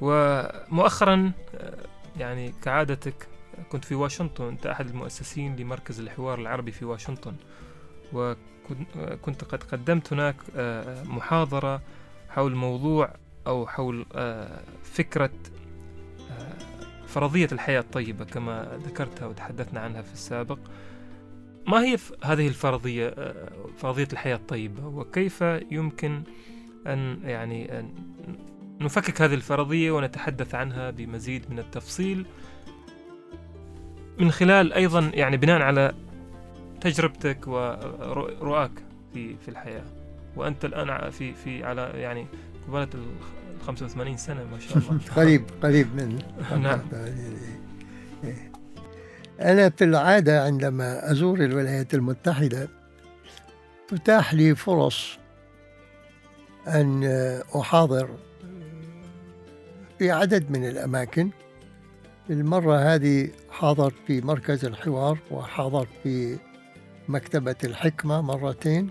ومؤخرا 0.00 1.32
آه، 1.54 1.74
يعني 2.18 2.54
كعادتك 2.62 3.28
كنت 3.68 3.84
في 3.84 3.94
واشنطن 3.94 4.48
أنت 4.48 4.66
أحد 4.66 4.88
المؤسسين 4.88 5.56
لمركز 5.56 6.00
الحوار 6.00 6.38
العربي 6.38 6.72
في 6.72 6.84
واشنطن. 6.84 7.34
وكنت 8.12 9.44
قد 9.44 9.62
قدمت 9.62 10.12
هناك 10.12 10.36
آه، 10.56 11.02
محاضرة 11.04 11.82
حول 12.28 12.54
موضوع 12.54 13.14
أو 13.46 13.66
حول 13.66 14.06
آه، 14.14 14.60
فكرة 14.82 15.30
آه، 16.30 16.52
فرضية 17.06 17.48
الحياة 17.52 17.80
الطيبة 17.80 18.24
كما 18.24 18.78
ذكرتها 18.86 19.26
وتحدثنا 19.26 19.80
عنها 19.80 20.02
في 20.02 20.12
السابق. 20.12 20.58
ما 21.66 21.84
هي 21.84 21.96
هذه 22.24 22.48
الفرضية 22.48 23.08
آه، 23.08 23.48
فرضية 23.78 24.08
الحياة 24.12 24.36
الطيبة؟ 24.36 24.86
وكيف 24.86 25.44
يمكن 25.70 26.22
أن 26.92 27.18
يعني 27.24 27.78
أن 27.78 27.88
نفكك 28.80 29.22
هذه 29.22 29.34
الفرضية 29.34 29.90
ونتحدث 29.90 30.54
عنها 30.54 30.90
بمزيد 30.90 31.50
من 31.50 31.58
التفصيل. 31.58 32.26
من 34.18 34.30
خلال 34.30 34.72
أيضا 34.72 35.10
يعني 35.14 35.36
بناء 35.36 35.60
على 35.60 35.92
تجربتك 36.80 37.48
ورؤاك 37.48 38.70
في 39.14 39.36
في 39.36 39.48
الحياة 39.48 39.84
وأنت 40.36 40.64
الآن 40.64 41.10
في 41.10 41.34
في 41.34 41.64
على 41.64 41.90
يعني 41.94 42.26
قبالة 42.68 42.88
ال 42.94 43.06
85 43.66 44.16
سنة 44.16 44.44
ما 44.44 44.58
شاء 44.58 44.78
الله. 44.78 45.00
قريب 45.16 45.44
قريب 45.62 45.86
من 45.96 46.18
نعم. 46.62 46.80
أنا 49.40 49.70
في 49.70 49.84
العادة 49.84 50.44
عندما 50.44 51.10
أزور 51.10 51.44
الولايات 51.44 51.94
المتحدة 51.94 52.68
تتاح 53.88 54.34
لي 54.34 54.54
فرص 54.54 55.18
أن 56.68 57.04
أحاضر 57.56 58.08
في 59.98 60.10
عدد 60.10 60.50
من 60.50 60.68
الأماكن. 60.68 61.30
المرة 62.30 62.76
هذه 62.76 63.28
حاضرت 63.50 63.94
في 64.06 64.20
مركز 64.20 64.64
الحوار 64.64 65.18
وحاضرت 65.30 65.88
في 66.02 66.38
مكتبة 67.08 67.56
الحكمة 67.64 68.20
مرتين. 68.20 68.90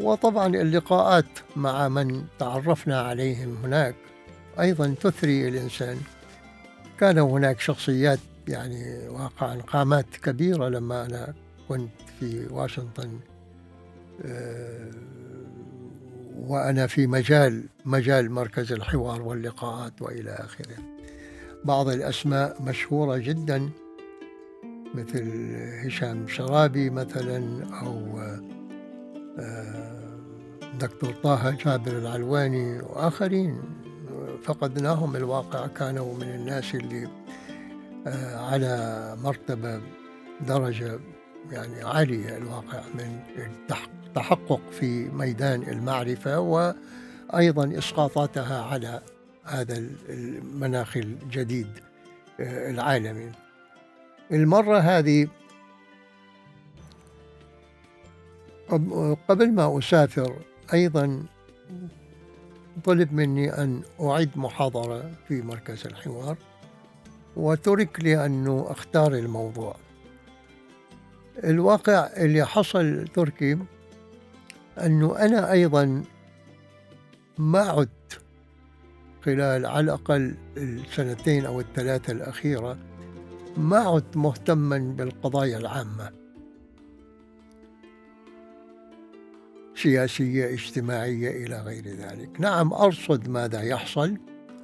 وطبعا 0.00 0.46
اللقاءات 0.46 1.38
مع 1.56 1.88
من 1.88 2.24
تعرفنا 2.38 3.00
عليهم 3.00 3.56
هناك 3.64 3.94
أيضا 4.60 4.94
تثري 5.00 5.48
الإنسان. 5.48 5.98
كان 7.00 7.18
هناك 7.18 7.60
شخصيات 7.60 8.18
يعني 8.48 9.08
واقعا 9.08 9.60
قامات 9.60 10.16
كبيرة 10.22 10.68
لما 10.68 11.06
أنا 11.06 11.34
كنت 11.68 11.90
في 12.20 12.46
واشنطن 12.50 13.18
آه، 14.24 14.90
وأنا 16.36 16.86
في 16.86 17.06
مجال 17.06 17.64
مجال 17.84 18.30
مركز 18.30 18.72
الحوار 18.72 19.22
واللقاءات 19.22 20.02
وإلى 20.02 20.30
آخره. 20.30 20.76
بعض 21.64 21.88
الأسماء 21.88 22.62
مشهورة 22.62 23.16
جدا 23.18 23.70
مثل 24.94 25.54
هشام 25.86 26.28
شرابي 26.28 26.90
مثلا 26.90 27.64
أو 27.82 28.18
آه، 29.38 30.00
دكتور 30.80 31.12
طه 31.22 31.50
جابر 31.50 31.98
العلواني 31.98 32.78
وآخرين. 32.82 33.60
فقدناهم 34.42 35.16
الواقع 35.16 35.66
كانوا 35.66 36.14
من 36.14 36.22
الناس 36.28 36.74
اللي 36.74 37.08
آه، 38.06 38.36
على 38.50 39.16
مرتبة 39.22 39.80
درجة 40.48 40.98
يعني 41.52 41.82
عالية 41.82 42.36
الواقع 42.36 42.82
من 42.94 43.20
التحق- 43.36 43.99
التحقق 44.14 44.60
في 44.70 45.08
ميدان 45.08 45.62
المعرفة 45.62 46.40
وأيضا 46.40 47.78
إسقاطاتها 47.78 48.62
على 48.62 49.00
هذا 49.44 49.82
المناخ 50.08 50.96
الجديد 50.96 51.66
آه، 52.40 52.70
العالمي. 52.70 53.32
المرة 54.32 54.78
هذه 54.78 55.28
قب- 58.68 59.16
قبل 59.28 59.52
ما 59.52 59.78
أسافر 59.78 60.36
أيضا 60.74 61.22
طلب 62.84 63.12
مني 63.12 63.50
أن 63.62 63.82
أعيد 64.00 64.30
محاضرة 64.36 65.10
في 65.28 65.42
مركز 65.42 65.86
الحوار 65.86 66.36
وترك 67.36 68.00
لي 68.00 68.26
أنه 68.26 68.66
أختار 68.70 69.12
الموضوع. 69.14 69.76
الواقع 71.44 72.08
اللي 72.16 72.46
حصل 72.46 73.04
تركي 73.14 73.58
أنه 74.86 75.18
أنا 75.18 75.52
أيضا 75.52 76.02
ما 77.38 77.60
عدت 77.60 78.20
خلال 79.24 79.66
على 79.66 79.84
الأقل 79.84 80.34
السنتين 80.56 81.46
أو 81.46 81.60
الثلاثة 81.60 82.12
الأخيرة 82.12 82.78
ما 83.56 83.78
عدت 83.78 84.16
مهتما 84.16 84.78
بالقضايا 84.78 85.58
العامة. 85.58 86.10
سياسية 89.74 90.54
اجتماعية 90.54 91.46
إلى 91.46 91.60
غير 91.60 91.88
ذلك. 91.88 92.40
نعم 92.40 92.72
أرصد 92.72 93.28
ماذا 93.28 93.62
يحصل 93.62 94.18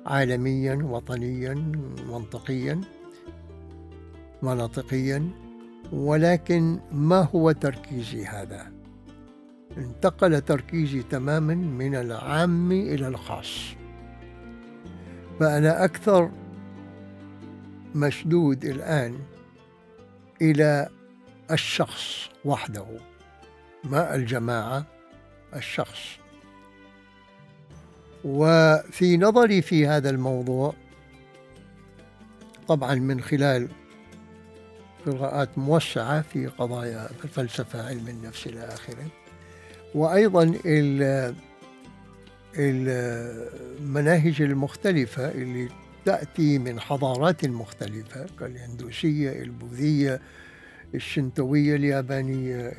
عالميا 0.07 0.75
وطنيا 0.75 1.55
منطقيا 2.09 2.81
مناطقيا 4.43 5.31
ولكن 5.93 6.79
ما 6.93 7.29
هو 7.35 7.53
تركيزي 7.53 8.25
هذا؟ 8.25 8.76
انتقل 9.77 10.41
تركيزي 10.41 11.03
تماما 11.03 11.55
من 11.55 11.95
العام 11.95 12.73
إلى 12.73 13.09
الخاص. 13.09 13.59
فأنا 15.41 15.85
أكثر 15.85 16.31
مشدود 17.95 18.65
الآن 18.65 19.19
إلى 20.43 20.89
الشخص 21.51 22.29
وحده 22.45 22.87
ما 23.85 24.15
الجماعة 24.15 24.87
الشخص. 25.57 26.19
وفي 28.25 29.17
نظري 29.17 29.63
في 29.63 29.87
هذا 29.87 30.11
الموضوع 30.11 30.75
طبعا 32.69 32.95
من 32.95 33.21
خلال 33.21 33.69
قراءات 35.07 35.59
موسعة 35.59 36.23
في 36.23 36.47
قضايا 36.47 37.09
الفلسفة 37.25 37.89
علم 37.89 38.09
النفس 38.09 38.47
إلى 38.47 38.61
آخره 38.61 39.07
وأيضا 39.95 40.55
المناهج 42.59 44.43
المختلفة 44.43 45.31
اللي 45.31 45.69
تأتي 46.05 46.59
من 46.59 46.81
حضارات 46.81 47.45
مختلفة 47.45 48.27
كالهندوسية 48.41 49.43
البوذية 49.43 50.21
الشنتوية 50.95 51.77
اليابانية 51.77 52.73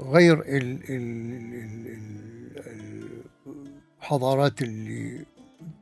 غير 0.00 0.42
الحضارات 4.00 4.62
اللي 4.62 5.24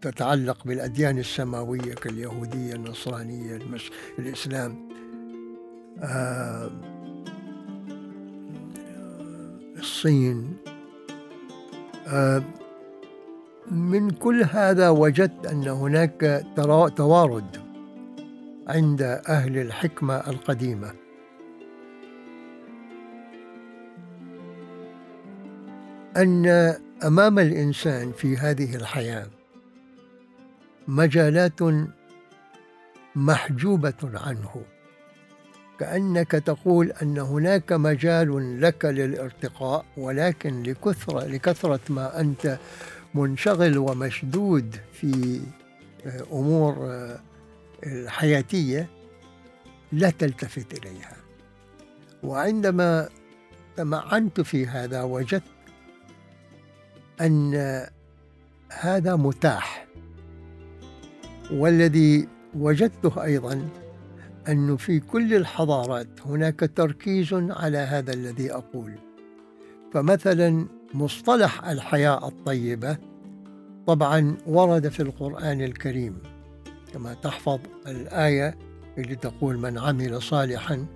تتعلق 0.03 0.65
بالأديان 0.65 1.19
السماوية 1.19 1.95
كاليهودية 1.95 2.75
النصرانية. 2.75 3.59
الإسلام 4.19 4.89
آه 6.03 6.71
الصين. 9.79 10.57
آه 12.07 12.43
من 13.71 14.11
كل 14.11 14.43
هذا 14.43 14.89
وجدت 14.89 15.47
أن 15.47 15.69
هناك 15.69 16.47
توارد 16.97 17.57
عند 18.69 19.03
أهل 19.29 19.59
الحكمة 19.59 20.17
القديمة. 20.17 20.93
أن 26.17 26.47
أمام 27.05 27.39
الإنسان 27.39 28.13
في 28.13 28.37
هذه 28.37 28.77
الحياة 28.77 29.27
مجالات 30.89 31.61
محجوبة 33.17 33.95
عنه. 34.15 34.63
كأنك 35.81 36.31
تقول 36.31 36.93
أن 37.03 37.19
هناك 37.19 37.73
مجال 37.73 38.61
لك 38.61 38.85
للارتقاء 38.85 39.85
ولكن 39.97 40.63
لكثرة 40.63 41.25
لكثرة 41.27 41.81
ما 41.89 42.21
أنت 42.21 42.59
منشغل 43.15 43.79
ومشدود 43.79 44.77
في 44.93 45.41
أمور 46.33 46.99
الحياتية 47.87 48.89
لا 49.93 50.11
تلتفت 50.11 50.79
إليها. 50.79 51.17
وعندما 52.23 53.09
تمعنت 53.77 54.41
في 54.41 54.67
هذا 54.67 55.03
وجدت 55.03 55.43
أن 57.21 57.55
هذا 58.69 59.17
متاح. 59.17 59.87
والذي 61.51 62.29
وجدته 62.55 63.25
أيضا 63.25 63.69
أنه 64.49 64.77
في 64.77 65.01
كل 65.01 65.35
الحضارات 65.35 66.09
هناك 66.27 66.71
تركيز 66.77 67.29
على 67.33 67.79
هذا 67.79 68.13
الذي 68.13 68.53
أقول. 68.53 68.95
فمثلا 69.93 70.67
مصطلح 70.95 71.65
الحياة 71.69 72.29
الطيبة 72.29 72.97
طبعا 73.87 74.37
ورد 74.47 74.89
في 74.89 75.01
القرآن 75.01 75.61
الكريم 75.61 76.19
كما 76.93 77.15
تحفظ 77.15 77.59
الآية 77.87 78.59
اللي 78.99 79.17
تقول 79.17 79.59
من 79.59 79.79
عمل 79.79 80.23
صالحا 80.23 80.87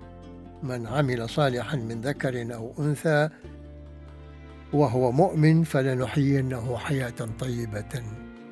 من 0.63 0.87
عمل 0.87 1.29
صالحا 1.29 1.77
من 1.77 2.01
ذكر 2.01 2.55
أو 2.55 2.73
أنثى 2.79 3.29
وهو 4.73 5.11
مؤمن 5.11 5.63
فلنحيينه 5.63 6.77
حياة 6.77 7.15
طيبة 7.39 8.03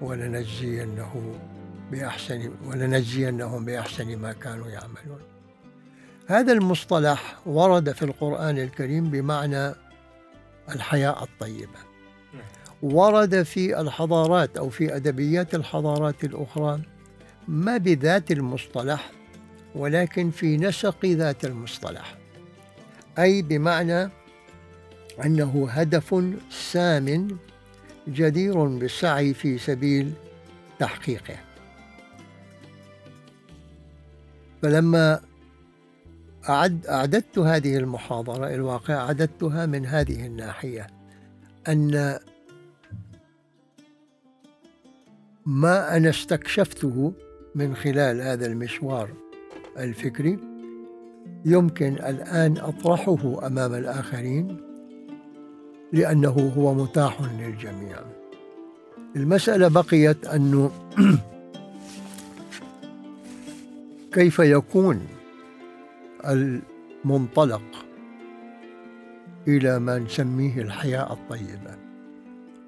ولنجزينه 0.02 1.40
بأحسن 1.91 2.51
ولنجزينهم 2.65 3.65
بأحسن 3.65 4.17
ما 4.17 4.34
كانوا 4.34 4.67
يعملون. 4.67 5.21
هذا 6.27 6.54
المصطلح 6.54 7.38
ورد 7.45 7.91
في 7.91 8.06
القرآن 8.06 8.58
الكريم 8.58 9.10
بمعنى 9.10 9.73
الحياة 10.69 11.23
الطيبة. 11.23 11.80
ورد 12.82 13.43
في 13.43 13.82
الحضارات 13.82 14.58
أو 14.58 14.69
في 14.69 14.95
أدبيات 14.95 15.56
الحضارات 15.56 16.23
الأخرى 16.23 16.82
ما 17.47 17.77
بذات 17.77 18.32
المصطلح 18.32 19.12
ولكن 19.75 20.32
في 20.32 20.58
نسق 20.58 21.06
ذات 21.06 21.45
المصطلح 21.45 22.17
أي 23.19 23.41
بمعنى 23.41 24.10
أنه 25.25 25.67
هدف 25.69 26.23
سام 26.49 27.38
جدير 28.08 28.63
بالسعي 28.63 29.34
في 29.34 29.58
سبيل 29.58 30.13
تحقيقه. 30.80 31.51
فلما 34.62 35.19
أعد 36.50 36.86
أعددت 36.86 37.39
هذه 37.39 37.78
المحاضرة 37.78 38.47
الواقع 38.47 38.93
أعددتها 38.93 39.65
من 39.65 39.86
هذه 39.86 40.26
الناحية 40.26 40.88
أن 41.67 42.19
ما 45.45 45.97
أنا 45.97 46.10
استكشفته 46.10 47.13
من 47.56 47.76
خلال 47.76 48.21
هذا 48.21 48.45
المشوار 48.45 49.10
الفكري 49.78 50.39
يمكن 51.45 51.93
الآن 51.93 52.58
أطرحه 52.58 53.47
أمام 53.47 53.74
الآخرين 53.74 54.58
لأنه 55.93 56.54
هو 56.58 56.74
متاح 56.74 57.21
للجميع. 57.21 57.97
المسألة 59.15 59.67
بقيت 59.67 60.28
أنه 60.28 60.71
كيف 64.13 64.39
يكون 64.39 65.08
المنطلق 66.26 67.86
إلى 69.47 69.80
ما 69.80 70.00
نسميه 70.00 70.62
الحياة 70.62 71.13
الطيبة؟ 71.13 71.78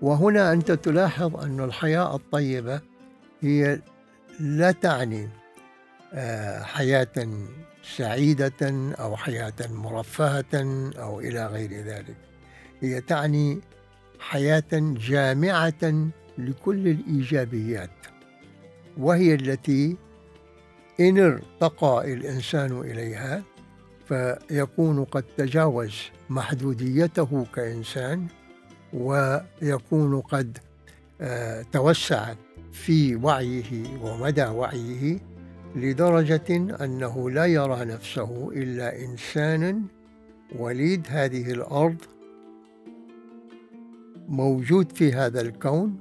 وهنا 0.01 0.53
أنت 0.53 0.71
تلاحظ 0.71 1.35
أن 1.43 1.59
الحياة 1.59 2.15
الطيبة 2.15 2.81
هي 3.41 3.79
لا 4.39 4.71
تعني 4.71 5.29
آه، 6.13 6.63
حياة 6.63 7.27
سعيدة 7.83 8.93
أو 8.99 9.15
حياة 9.15 9.53
مرفهة 9.69 10.91
أو 10.99 11.19
إلى 11.19 11.47
غير 11.47 11.71
ذلك. 11.71 12.17
هي 12.81 13.01
تعني 13.01 13.59
حياة 14.19 14.63
جامعة 15.07 16.09
لكل 16.37 16.87
الإيجابيات 16.87 17.89
وهي 18.97 19.33
التي 19.33 19.97
إن 20.99 21.19
ارتقى 21.19 22.13
الإنسان 22.13 22.81
إليها 22.81 23.43
فيكون 24.07 25.03
قد 25.03 25.23
تجاوز 25.37 25.95
محدوديته 26.29 27.45
كإنسان 27.55 28.27
ويكون 28.93 30.21
قد 30.21 30.57
آه، 31.21 31.65
توسع 31.71 32.33
في 32.71 33.15
وعيه 33.15 33.97
ومدى 34.03 34.45
وعيه 34.45 35.19
لدرجة 35.75 36.55
أنه 36.83 37.29
لا 37.29 37.45
يرى 37.45 37.85
نفسه 37.85 38.51
إلا 38.51 38.99
إنسانا 39.05 39.81
وليد 40.59 41.07
هذه 41.09 41.51
الأرض 41.51 41.97
موجود 44.27 44.91
في 44.91 45.13
هذا 45.13 45.41
الكون 45.41 45.97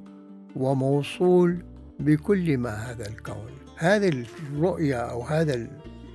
وموصول 0.57 1.64
بكل 2.00 2.59
ما 2.59 2.70
هذا 2.70 3.09
الكون. 3.09 3.62
هذه 3.83 4.25
الرؤية 4.53 4.97
أو 4.97 5.23
هذا 5.23 5.68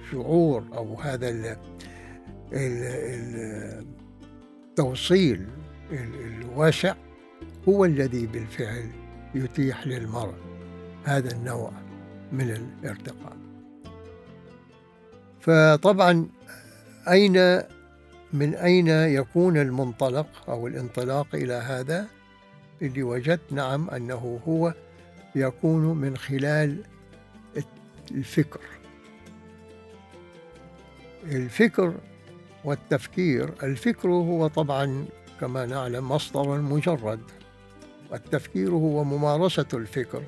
الشعور 0.03 0.63
أو 0.73 0.95
هذا 0.95 1.57
التوصيل 4.71 5.47
الواسع 5.91 6.95
هو 7.69 7.85
الذي 7.85 8.27
بالفعل 8.27 8.89
يتيح 9.35 9.87
للمرء 9.87 10.33
هذا 11.03 11.31
النوع 11.31 11.71
من 12.31 12.49
الارتقاء. 12.49 13.37
فطبعا 15.39 16.27
أين 17.09 17.61
من 18.33 18.55
أين 18.55 18.87
يكون 18.87 19.57
المنطلق 19.57 20.49
أو 20.49 20.67
الانطلاق 20.67 21.27
إلى 21.35 21.53
هذا؟ 21.53 22.07
اللي 22.81 23.03
وجدت 23.03 23.53
نعم 23.53 23.89
أنه 23.89 24.39
هو 24.47 24.73
يكون 25.35 25.97
من 25.97 26.17
خلال 26.17 26.83
الفكر. 28.11 28.59
الفكر 31.23 31.93
والتفكير 32.63 33.53
الفكر 33.63 34.09
هو 34.09 34.47
طبعا 34.47 35.05
كما 35.39 35.65
نعلم 35.65 36.09
مصدر 36.09 36.61
مجرد 36.61 37.19
والتفكير 38.11 38.69
هو 38.71 39.03
ممارسة 39.03 39.67
الفكر. 39.73 40.23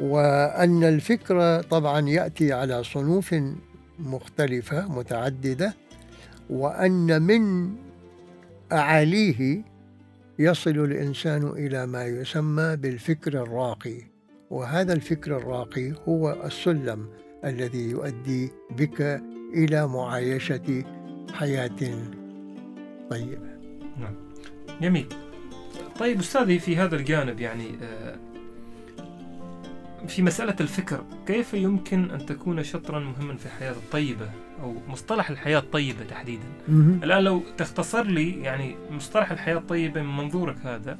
وأن 0.00 0.84
الفكر 0.84 1.62
طبعا 1.62 2.08
يأتي 2.08 2.52
على 2.52 2.84
صنوف 2.84 3.34
مختلفة 3.98 4.88
متعددة 4.88 5.74
وأن 6.50 7.22
من 7.22 7.74
أعاليه 8.72 9.62
يصل 10.38 10.70
الإنسان 10.70 11.48
إلى 11.48 11.86
ما 11.86 12.04
يسمى 12.04 12.76
بالفكر 12.76 13.42
الراقي. 13.42 14.11
وهذا 14.52 14.92
الفكر 14.92 15.36
الراقي 15.36 15.92
هو 16.08 16.42
السلم 16.44 17.08
الذي 17.44 17.90
يؤدي 17.90 18.52
بك 18.70 19.22
إلى 19.54 19.88
معايشة 19.88 20.84
حياة. 21.32 22.06
طيبة 23.10 23.52
نعم. 23.98 24.14
جميل. 24.80 25.06
طيب 25.98 26.18
أستاذي 26.18 26.58
في 26.58 26.76
هذا 26.76 26.96
الجانب 26.96 27.40
يعني 27.40 27.66
آه، 27.82 28.16
في 30.08 30.22
مسألة 30.22 30.56
الفكر 30.60 31.04
كيف 31.26 31.54
يمكن 31.54 32.10
أن 32.10 32.26
تكون 32.26 32.62
شطرا 32.62 33.00
مهما 33.00 33.36
في 33.36 33.46
الحياة 33.46 33.72
الطيبة 33.72 34.30
أو 34.62 34.74
مصطلح 34.88 35.30
الحياة 35.30 35.58
الطيبة 35.58 36.04
تحديدا؟ 36.04 36.46
الآن 37.02 37.24
لو 37.24 37.42
تختصر 37.56 38.06
لي 38.06 38.42
يعني 38.42 38.76
مصطلح 38.90 39.30
الحياة 39.30 39.56
الطيبة 39.56 40.02
من 40.02 40.16
منظورك 40.16 40.56
هذا 40.64 40.98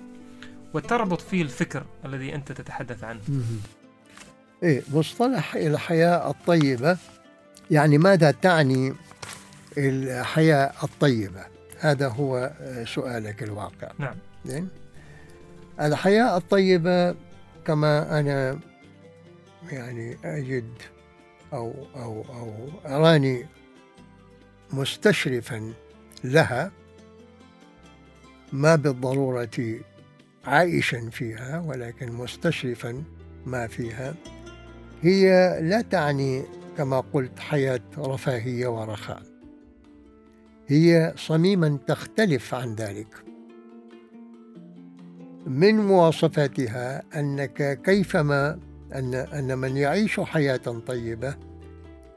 وتربط 0.74 1.20
فيه 1.20 1.42
الفكر 1.42 1.84
الذي 2.04 2.34
أنت 2.34 2.52
تتحدث 2.52 3.04
عنه. 3.04 3.20
إيه 4.62 4.82
مصطلح 4.92 5.54
الحياة 5.54 6.30
الطيبة 6.30 6.96
يعني 7.70 7.98
ماذا 7.98 8.30
تعني 8.30 8.94
الحياة 9.78 10.72
الطيبة؟ 10.82 11.44
هذا 11.80 12.08
هو 12.08 12.52
سؤالك 12.86 13.42
الواقع. 13.42 13.92
نعم. 13.98 14.14
زين؟ 14.44 14.68
الحياة 15.80 16.36
الطيبة 16.36 17.14
كما 17.66 18.20
أنا 18.20 18.58
يعني 19.70 20.16
أجد 20.24 20.72
أو 21.52 21.74
أو 21.96 22.24
أو 22.28 22.68
أراني 22.86 23.46
مستشرفا 24.72 25.72
لها 26.24 26.72
ما 28.52 28.76
بالضرورة 28.76 29.50
عائشا 30.44 31.10
فيها 31.10 31.60
ولكن 31.66 32.12
مستشرفا 32.12 33.02
ما 33.46 33.66
فيها 33.66 34.14
هي 35.02 35.58
لا 35.62 35.80
تعني 35.80 36.42
كما 36.76 37.00
قلت 37.00 37.38
حياة 37.38 37.80
رفاهية 37.98 38.66
ورخاء. 38.66 39.22
هي 40.66 41.14
صميما 41.16 41.78
تختلف 41.86 42.54
عن 42.54 42.74
ذلك. 42.74 43.14
من 45.46 45.76
مواصفاتها 45.76 47.02
أنك 47.16 47.82
كيفما 47.82 48.58
أن 48.94 49.14
أن 49.14 49.58
من 49.58 49.76
يعيش 49.76 50.20
حياة 50.20 50.56
طيبة 50.86 51.36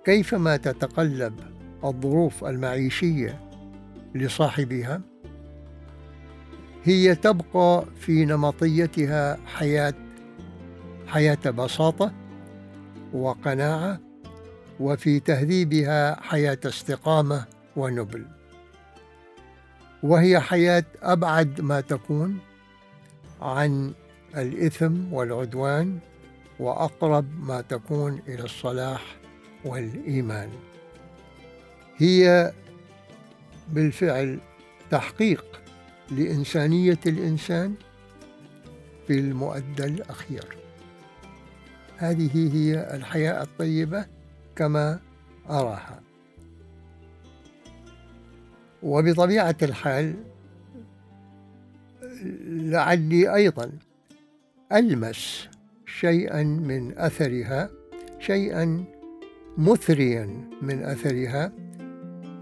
كيفما 0.06 0.58
تتقلب 0.58 1.40
الظروف 1.84 2.44
المعيشية 2.44 3.40
لصاحبها 4.16 5.02
هي 6.86 7.16
تبقى 7.16 7.86
في 8.00 8.26
نمطيتها 8.26 9.38
حياة 9.46 9.94
حياة 11.08 11.50
بساطة 11.50 12.14
وقناعة 13.14 14.00
وفي 14.80 15.20
تهذيبها 15.20 16.22
حياة 16.22 16.58
استقامة 16.66 17.46
ونبل. 17.76 18.26
وهي 20.04 20.40
حياة 20.40 20.84
أبعد 21.04 21.62
ما 21.62 21.82
تكون 21.82 22.40
عن 23.42 23.94
الإثم 24.38 25.14
والعدوان 25.14 26.00
وأقرب 26.60 27.26
ما 27.48 27.62
تكون 27.62 28.22
إلى 28.28 28.44
الصلاح 28.44 29.16
والإيمان. 29.66 30.50
هي 31.98 32.54
بالفعل 33.70 34.40
تحقيق 34.92 35.55
لإنسانية 36.12 37.00
الإنسان 37.06 37.74
في 39.08 39.20
المؤدى 39.20 39.86
الأخير. 39.86 40.58
هذه 41.98 42.56
هي 42.56 42.96
الحياة 42.96 43.44
الطيبة 43.44 44.06
كما 44.56 45.00
أراها. 45.50 46.02
وبطبيعة 48.84 49.56
الحال 49.62 50.16
لعلي 52.46 53.36
أيضا 53.36 53.72
ألمس 54.72 55.50
شيئا 55.86 56.44
من 56.44 56.98
أثرها 56.98 57.70
شيئا 58.20 58.84
مثريا 59.58 60.26
من 60.62 60.84
أثرها 60.84 61.52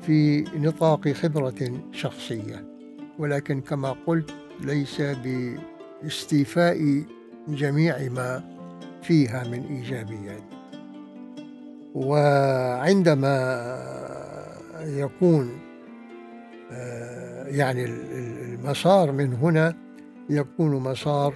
في 0.01 0.41
نطاق 0.41 1.09
خبرة 1.09 1.89
شخصية. 1.91 2.72
ولكن 3.19 3.61
كما 3.61 3.95
قلت 4.07 4.31
ليس 4.61 5.01
باستيفاء 5.01 7.03
جميع 7.47 8.09
ما 8.09 8.43
فيها 9.03 9.43
من 9.43 9.65
إيجابيات. 9.65 10.43
وعندما 11.93 13.33
يكون 14.79 15.59
آه، 16.71 17.47
يعني 17.47 17.85
المسار 17.85 19.11
من 19.11 19.33
هنا 19.33 19.75
يكون 20.29 20.83
مسار 20.83 21.33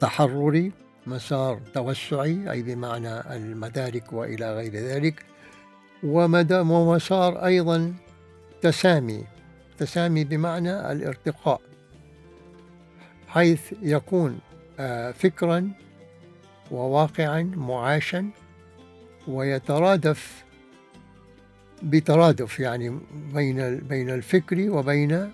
تحرري 0.00 0.72
مسار 1.06 1.60
توسعي 1.74 2.50
أي 2.50 2.62
بمعنى 2.62 3.36
المدارك 3.36 4.12
وإلى 4.12 4.54
غير 4.54 4.72
ذلك 4.72 5.24
ومسار 6.02 7.44
أيضا 7.44 7.94
تسامي. 8.62 9.24
تسامي 9.82 10.24
بمعنى 10.24 10.92
الارتقاء 10.92 11.60
حيث 13.28 13.72
يكون 13.82 14.38
آه، 14.78 15.10
فكرا 15.10 15.70
وواقعا 16.70 17.42
معاشا 17.42 18.30
ويترادف 19.28 20.44
بترادف 21.82 22.60
يعني 22.60 22.98
بين 23.34 23.76
بين 23.76 24.10
الفكر 24.10 24.70
وبين 24.70 25.08
نعم. 25.08 25.30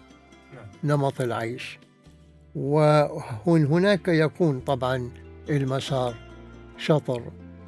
نمط 0.84 1.20
العيش 1.20 1.78
وهناك 2.54 4.08
يكون 4.08 4.60
طبعا 4.60 5.10
المسار 5.50 6.14
شطر 6.78 7.22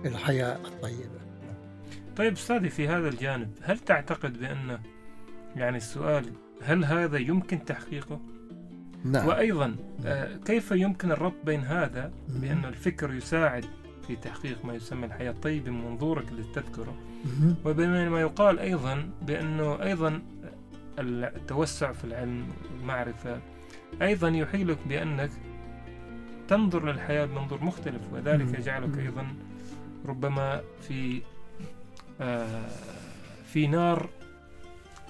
الحياة 0.05 0.57
الطيبة 0.57 1.21
طيب 2.17 2.33
أستاذي 2.33 2.69
في 2.69 2.89
هذا 2.89 3.09
الجانب 3.09 3.51
هل 3.63 3.79
تعتقد 3.79 4.41
بأن 4.41 4.79
يعني 5.57 5.77
السؤال 5.77 6.33
هل 6.63 6.85
هذا 6.85 7.19
يمكن 7.19 7.65
تحقيقه؟ 7.65 8.21
نعم. 9.05 9.27
وأيضا 9.27 9.77
آه، 10.05 10.37
كيف 10.37 10.71
يمكن 10.71 11.13
الربط 11.13 11.45
بين 11.45 11.61
هذا 11.61 12.13
بأن 12.29 12.65
الفكر 12.65 13.15
يساعد 13.15 13.65
في 14.07 14.17
تحقيق 14.17 14.65
ما 14.65 14.75
يسمى 14.75 15.07
الحياة؟ 15.07 15.31
الطيبة 15.31 15.71
من 15.71 15.85
منظورك 15.85 16.29
اللي 16.29 16.45
تذكره 16.55 16.97
وبين 17.65 18.09
ما 18.09 18.21
يقال 18.21 18.59
أيضا 18.59 19.11
بأنه 19.23 19.83
أيضا 19.83 20.23
التوسع 20.99 21.93
في 21.93 22.05
العلم 22.05 22.47
والمعرفة 22.73 23.41
أيضا 24.03 24.29
يحيلك 24.29 24.79
بأنك 24.89 25.31
تنظر 26.49 26.93
للحياة 26.93 27.25
بمنظور 27.25 27.65
مختلف 27.65 28.03
وذلك 28.13 28.59
يجعلك 28.59 28.99
أيضا 28.99 29.27
ربما 30.07 30.61
في 30.89 31.23
آه 32.21 32.69
في 33.53 33.67
نار 33.67 34.09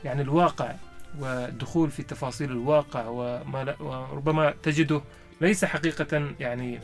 يعني 0.04 0.22
الواقع 0.22 0.74
والدخول 1.18 1.90
في 1.90 2.02
تفاصيل 2.02 2.50
الواقع 2.50 3.06
وما 3.08 3.76
وربما 3.80 4.54
تجده 4.62 5.00
ليس 5.40 5.64
حقيقة 5.64 6.34
يعني 6.40 6.80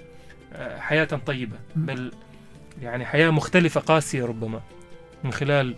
آه، 0.53 0.79
حياة 0.79 1.05
طيبة 1.05 1.57
بل 1.77 2.13
يعني 2.83 3.05
حياة 3.05 3.31
مختلفة 3.31 3.81
قاسية 3.81 4.25
ربما 4.25 4.61
من 5.25 5.33
خلال 5.33 5.75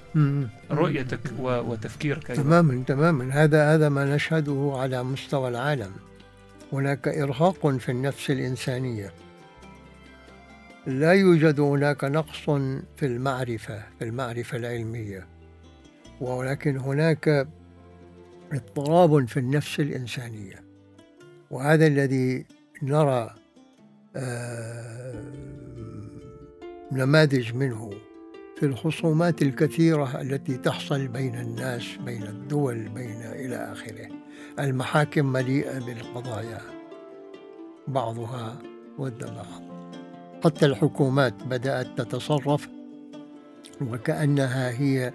رؤيتك 0.70 1.20
وتفكيرك 1.40 2.26
تماما 2.26 2.84
تماما. 2.86 3.34
هذا 3.34 3.74
هذا 3.74 3.88
ما 3.88 4.14
نشهده 4.14 4.72
على 4.76 5.02
مستوى 5.02 5.48
العالم. 5.48 5.92
هناك 6.72 7.08
إرهاق 7.08 7.68
في 7.76 7.88
النفس 7.88 8.30
الإنسانية. 8.30 9.12
لا 10.86 11.12
يوجد 11.12 11.60
هناك 11.60 12.04
نقص 12.04 12.44
في 12.96 13.06
المعرفة 13.06 13.82
في 13.98 14.04
المعرفة 14.04 14.56
العلمية. 14.56 15.26
ولكن 16.20 16.76
هناك 16.78 17.48
اضطراب 18.52 19.28
في 19.28 19.36
النفس 19.36 19.80
الإنسانية. 19.80 20.64
وهذا 21.50 21.86
الذي 21.86 22.46
نرى 22.82 23.34
آه، 24.16 25.24
نماذج 26.92 27.54
منه 27.54 27.90
في 28.56 28.66
الخصومات 28.66 29.42
الكثيرة 29.42 30.20
التي 30.20 30.56
تحصل 30.56 31.08
بين 31.08 31.34
الناس 31.34 31.96
بين 32.04 32.22
الدول 32.22 32.88
بين 32.88 33.22
إلى 33.22 33.56
آخره. 33.56 34.08
المحاكم 34.58 35.26
مليئة 35.26 35.78
بالقضايا 35.78 36.60
بعضها 37.88 38.58
ضد 39.00 39.24
بعض 39.24 39.62
حتى 40.44 40.66
الحكومات 40.66 41.34
بدأت 41.44 41.86
تتصرف 41.96 42.68
وكأنها 43.80 44.70
هي 44.70 45.12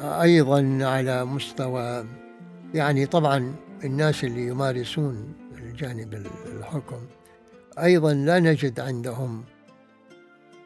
أيضا 0.00 0.78
على 0.82 1.24
مستوى 1.24 2.04
يعني 2.74 3.06
طبعا 3.06 3.54
الناس 3.84 4.24
اللي 4.24 4.46
يمارسون 4.46 5.34
الجانب 5.58 6.26
الحكم 6.46 7.00
أيضا 7.78 8.14
لا 8.14 8.40
نجد 8.40 8.80
عندهم 8.80 9.44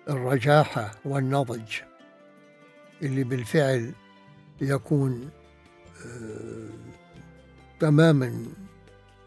الرجاحة 0.08 0.94
والنضج 1.04 1.72
اللي 3.02 3.24
بالفعل 3.24 3.92
يكون 4.60 5.30
آه، 6.06 6.68
تماما 7.80 8.46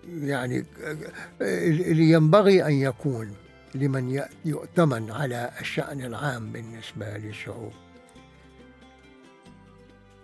يعني 0.08 0.66
اللي 1.42 2.12
ينبغي 2.12 2.66
أن 2.66 2.74
يكون 2.74 3.34
لمن 3.76 4.24
يؤتمن 4.46 5.12
على 5.12 5.52
الشأن 5.62 6.02
العام 6.02 6.52
بالنسبة 6.52 7.18
للشعوب. 7.18 7.72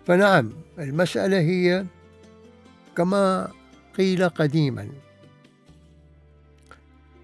فنعم 0.06 0.52
المسألة 0.78 1.38
هي 1.38 1.86
كما 2.96 3.48
قيل 3.98 4.28
قديما. 4.28 4.88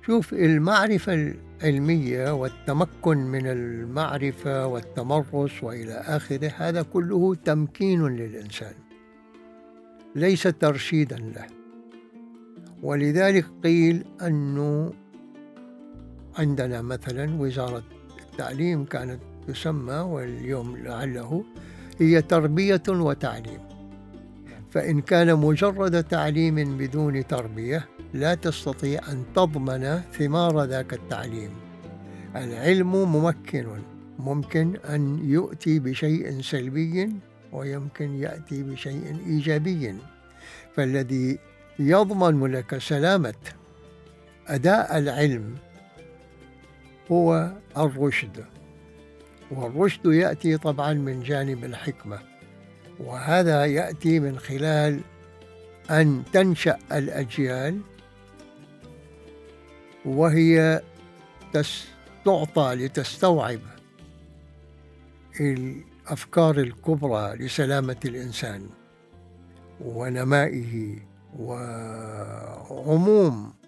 شوف 0.06 0.33
المعرفة 0.33 1.35
العلمية 1.62 2.35
والتمكن 2.35 3.16
من 3.16 3.46
المعرفة 3.46 4.66
والتمرس 4.66 5.64
وإلى 5.64 5.92
آخره 5.92 6.52
هذا 6.56 6.83
كله 6.83 7.35
تمكين 7.35 8.06
للإنسان 8.06 8.74
ليس 10.14 10.42
ترشيدا 10.42 11.16
له. 11.16 11.46
ولذلك 12.83 13.46
قيل 13.64 14.04
أنه 14.22 14.92
عندنا 16.38 16.83
مثلا 16.83 17.40
وزارة 17.40 17.85
التعليم 18.20 18.85
كانت 18.85 19.20
تسمى 19.48 19.94
واليوم 19.94 20.76
لعله 20.76 21.44
هي 21.98 22.22
تربية 22.22 22.83
وتعليم. 22.88 23.69
فإن 24.70 25.00
كان 25.00 25.37
مجرد 25.37 26.04
تعليم 26.04 26.78
بدون 26.78 27.26
تربية 27.26 27.88
لا 28.14 28.35
تستطيع 28.35 29.00
أن 29.09 29.24
تضمن 29.35 30.00
ثمار 30.18 30.64
ذاك 30.64 30.92
التعليم. 30.92 31.50
العلم 32.37 32.92
ممكن 33.12 33.66
ممكن 34.18 34.76
أن 34.76 35.30
يؤتي 35.30 35.78
بشيء 35.78 36.40
سلبي 36.40 37.12
ويمكن 37.52 38.14
يأتي 38.14 38.62
بشيء 38.62 39.16
إيجابي. 39.26 39.94
فالذي 40.74 41.38
يضمن 41.78 42.52
لك 42.52 42.78
سلامة 42.78 43.35
أداء 44.46 44.98
العلم 44.98 45.54
هو 47.12 47.52
الرشد 47.76 48.44
والرشد 49.50 50.06
يأتي 50.06 50.56
طبعا 50.56 50.92
من 50.92 51.22
جانب 51.22 51.64
الحكمة. 51.64 52.30
وهذا 53.05 53.65
يأتي 53.67 54.21
من 54.21 54.39
خلال 54.39 55.01
أن 55.91 56.23
تنشأ 56.33 56.79
الأجيال 56.93 57.81
وهي 60.05 60.83
تعطى 62.25 62.75
لتستوعب 62.75 63.61
الأفكار 65.41 66.59
الكبرى 66.59 67.37
لسلامة 67.37 67.97
الإنسان 68.05 68.67
ونمائه 69.85 70.97
وعموم 71.39 73.01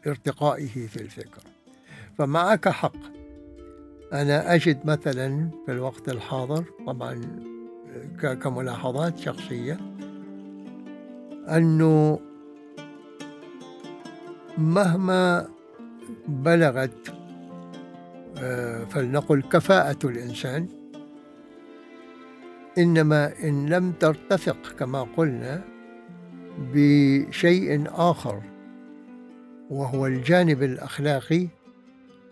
ارتقائه 0.07 0.87
في 0.87 0.97
الفكر. 0.97 1.42
فمعك 2.18 2.68
حق. 2.68 2.97
أنا 4.12 4.55
أجد 4.55 4.87
مثلا 4.87 5.51
في 5.66 5.73
الوقت 5.73 6.09
الحاضر 6.09 6.64
طبعا 6.87 7.42
كملاحظات 8.42 9.18
شخصية 9.18 9.81
أنه 11.48 12.20
مهما 14.59 15.48
بلغت 16.28 17.14
آه، 18.38 18.85
فلنقل 18.85 19.42
كفاءة 19.42 19.98
الإنسان 20.05 20.68
إنما 22.78 23.33
إن 23.44 23.68
لم 23.68 23.92
ترتفق 23.92 24.72
كما 24.78 25.02
قلنا 25.02 25.64
بشيء 26.59 27.85
آخر 27.88 28.42
وهو 29.70 30.07
الجانب 30.07 30.62
الأخلاقي 30.62 31.48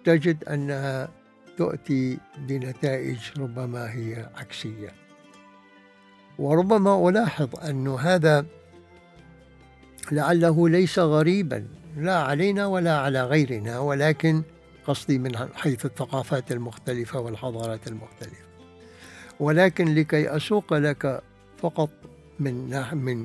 تجد 0.05 0.45
أنها 0.45 1.09
تؤتي 1.57 2.19
بنتائج 2.49 3.19
ربما 3.39 3.93
هي 3.95 4.29
عكسية. 4.37 5.00
وربما 6.39 7.09
ألاحظ 7.09 7.49
أن 7.57 7.89
هذا 7.89 8.47
لعله 10.13 10.69
ليس 10.69 10.99
غريبا 10.99 11.67
لا 11.97 12.17
علينا 12.17 12.67
ولا 12.67 12.99
على 12.99 13.25
غيرنا 13.25 13.79
ولكن 13.79 14.43
قصدي 14.87 15.19
من 15.19 15.37
حيث 15.55 15.87
الثقافات 15.87 16.53
المختلفة 16.53 17.21
والحضارات 17.21 17.87
المختلفة. 17.87 18.51
ولكن 19.41 19.95
لكي 19.95 20.37
أسوق 20.37 20.75
لك 20.75 21.23
فقط 21.59 21.91
من 22.41 22.55
من 22.93 23.25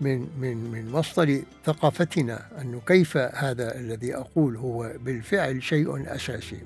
من 0.00 0.26
من 0.40 0.56
من 0.56 0.90
مصدر 0.92 1.42
ثقافتنا 1.64 2.46
أنه 2.60 2.80
كيف 2.86 3.16
هذا 3.16 3.78
الذي 3.78 4.16
أقول 4.16 4.56
هو 4.56 4.92
بالفعل 5.00 5.62
شيء 5.62 6.14
أساسي. 6.14 6.60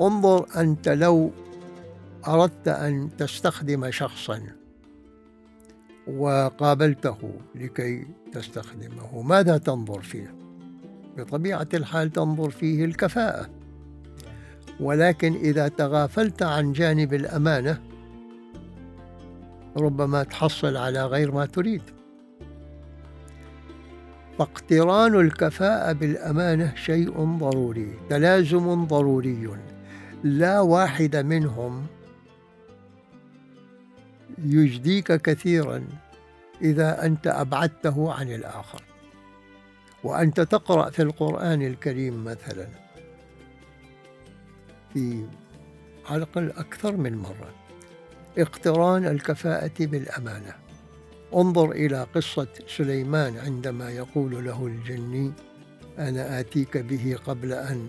انظر 0.00 0.46
أنت 0.56 0.88
لو 0.88 1.32
أردت 2.26 2.68
أن 2.68 3.10
تستخدم 3.18 3.90
شخصا 3.90 4.42
وقابلته 6.08 7.18
لكي 7.54 8.06
تستخدمه. 8.32 9.22
ماذا 9.22 9.58
تنظر 9.58 10.00
فيه؟ 10.00 10.34
بطبيعة 11.16 11.68
الحال 11.74 12.10
تنظر 12.10 12.50
فيه 12.50 12.84
الكفاءة. 12.84 13.50
ولكن 14.80 15.34
إذا 15.34 15.68
تغافلت 15.68 16.42
عن 16.42 16.72
جانب 16.72 17.14
الأمانة 17.14 17.80
ربما 19.76 20.22
تحصل 20.22 20.76
على 20.76 21.06
غير 21.06 21.32
ما 21.32 21.46
تريد. 21.46 21.82
فاقتران 24.38 25.14
الكفاءة 25.20 25.92
بالأمانة 25.92 26.74
شيء 26.74 27.24
ضروري 27.38 27.98
تلازم 28.10 28.84
ضروري. 28.84 29.48
لا 30.24 30.60
واحد 30.60 31.16
منهم 31.16 31.86
يجديك 34.44 35.12
كثيرا 35.12 35.84
إذا 36.62 37.06
أنت 37.06 37.26
أبعدته 37.26 38.12
عن 38.12 38.32
الآخر. 38.32 38.82
وأنت 40.04 40.40
تقرأ 40.40 40.90
في 40.90 41.02
القرآن 41.02 41.62
الكريم 41.62 42.24
مثلا 42.24 42.68
في 44.94 45.24
على 46.06 46.16
الأقل 46.16 46.50
أكثر 46.50 46.96
من 46.96 47.16
مرة. 47.18 47.54
اقتران 48.38 49.06
الكفاءة 49.06 49.72
بالأمانة. 49.80 50.54
انظر 51.34 51.70
إلى 51.70 52.06
قصة 52.14 52.48
سليمان 52.76 53.36
عندما 53.36 53.90
يقول 53.90 54.44
له 54.44 54.66
الجني 54.66 55.32
أنا 55.98 56.40
آتيك 56.40 56.76
به 56.78 57.16
قبل 57.26 57.52
أن 57.52 57.88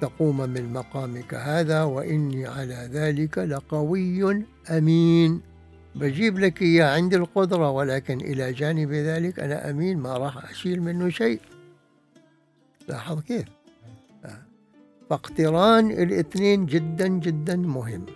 تقوم 0.00 0.40
من 0.40 0.72
مقامك 0.72 1.34
هذا 1.34 1.82
وإني 1.82 2.46
على 2.46 2.88
ذلك 2.92 3.38
لقوي 3.38 4.44
أمين. 4.70 5.55
بجيب 5.96 6.38
لك 6.38 6.62
إياه 6.62 6.94
عندي 6.94 7.16
القدرة 7.16 7.70
ولكن 7.70 8.20
إلى 8.20 8.52
جانب 8.52 8.92
ذلك 8.92 9.40
أنا 9.40 9.70
أمين 9.70 9.98
ما 9.98 10.16
راح 10.16 10.50
أشيل 10.50 10.82
منه 10.82 11.08
شيء. 11.08 11.40
لاحظ 12.88 13.20
كيف؟ 13.20 13.44
فاقتران 15.10 15.90
الاثنين 15.90 16.66
جدا 16.66 17.08
جدا 17.08 17.56
مهم. 17.56 18.06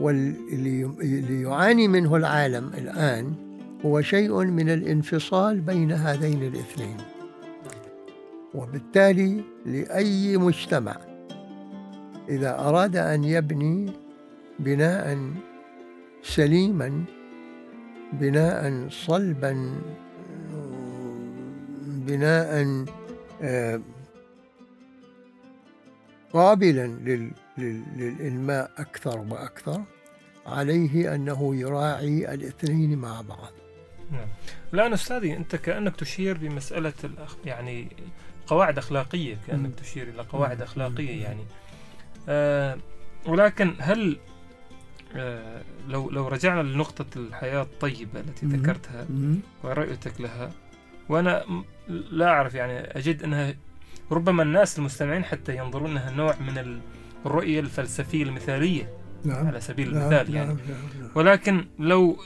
واللي 0.00 1.42
يعاني 1.42 1.88
منه 1.88 2.16
العالم 2.16 2.68
الآن 2.78 3.34
هو 3.84 4.00
شيء 4.00 4.44
من 4.44 4.70
الانفصال 4.70 5.60
بين 5.60 5.92
هذين 5.92 6.42
الاثنين. 6.42 6.96
وبالتالي 8.54 9.40
لأي 9.66 10.36
مجتمع 10.36 10.96
إذا 12.28 12.58
أراد 12.58 12.96
أن 12.96 13.24
يبني 13.24 13.92
بناء 14.58 15.18
سليما 16.24 17.04
بناء 18.12 18.88
صلبا 18.88 19.80
بناء 21.86 22.84
آه، 23.42 23.80
قابلا 26.32 26.86
للإنماء 27.56 28.70
أكثر 28.78 29.18
وأكثر 29.18 29.82
عليه 30.46 31.14
أنه 31.14 31.56
يراعي 31.56 32.34
الاثنين 32.34 32.98
مع 32.98 33.20
بعض. 33.20 33.52
نعم. 34.12 34.28
الآن 34.74 34.92
أستاذي 34.92 35.36
أنت 35.36 35.56
كأنك 35.56 35.96
تشير 35.96 36.38
بمسألة 36.38 36.92
يعني 37.44 37.88
قواعد 38.46 38.78
أخلاقية 38.78 39.38
كأنك 39.46 39.74
تشير 39.74 40.08
إلى 40.08 40.22
قواعد 40.22 40.62
أخلاقية 40.62 41.22
يعني. 41.22 41.44
آه 42.28 42.78
ولكن 43.26 43.74
هل 43.78 44.18
لو 45.88 46.10
لو 46.10 46.28
رجعنا 46.28 46.62
لنقطة 46.62 47.06
الحياة 47.16 47.62
الطيبة 47.62 48.20
التي 48.20 48.46
ذكرتها 48.46 49.06
ورؤيتك 49.62 50.20
لها 50.20 50.50
وأنا 51.08 51.44
لا 51.88 52.28
أعرف 52.28 52.54
يعني 52.54 52.78
أجد 52.78 53.22
أنها 53.22 53.54
ربما 54.10 54.42
الناس 54.42 54.78
المستمعين 54.78 55.24
حتى 55.24 55.56
ينظرون 55.56 55.90
أنها 55.90 56.10
نوع 56.10 56.34
من 56.40 56.80
الرؤية 57.26 57.60
الفلسفية 57.60 58.22
المثالية 58.22 58.90
نعم. 59.24 59.46
على 59.46 59.60
سبيل 59.60 59.94
نعم 59.94 60.02
المثال 60.02 60.34
يعني. 60.34 60.48
نعم 60.48 60.58
نعم. 61.00 61.10
ولكن 61.14 61.64
لو 61.78 62.16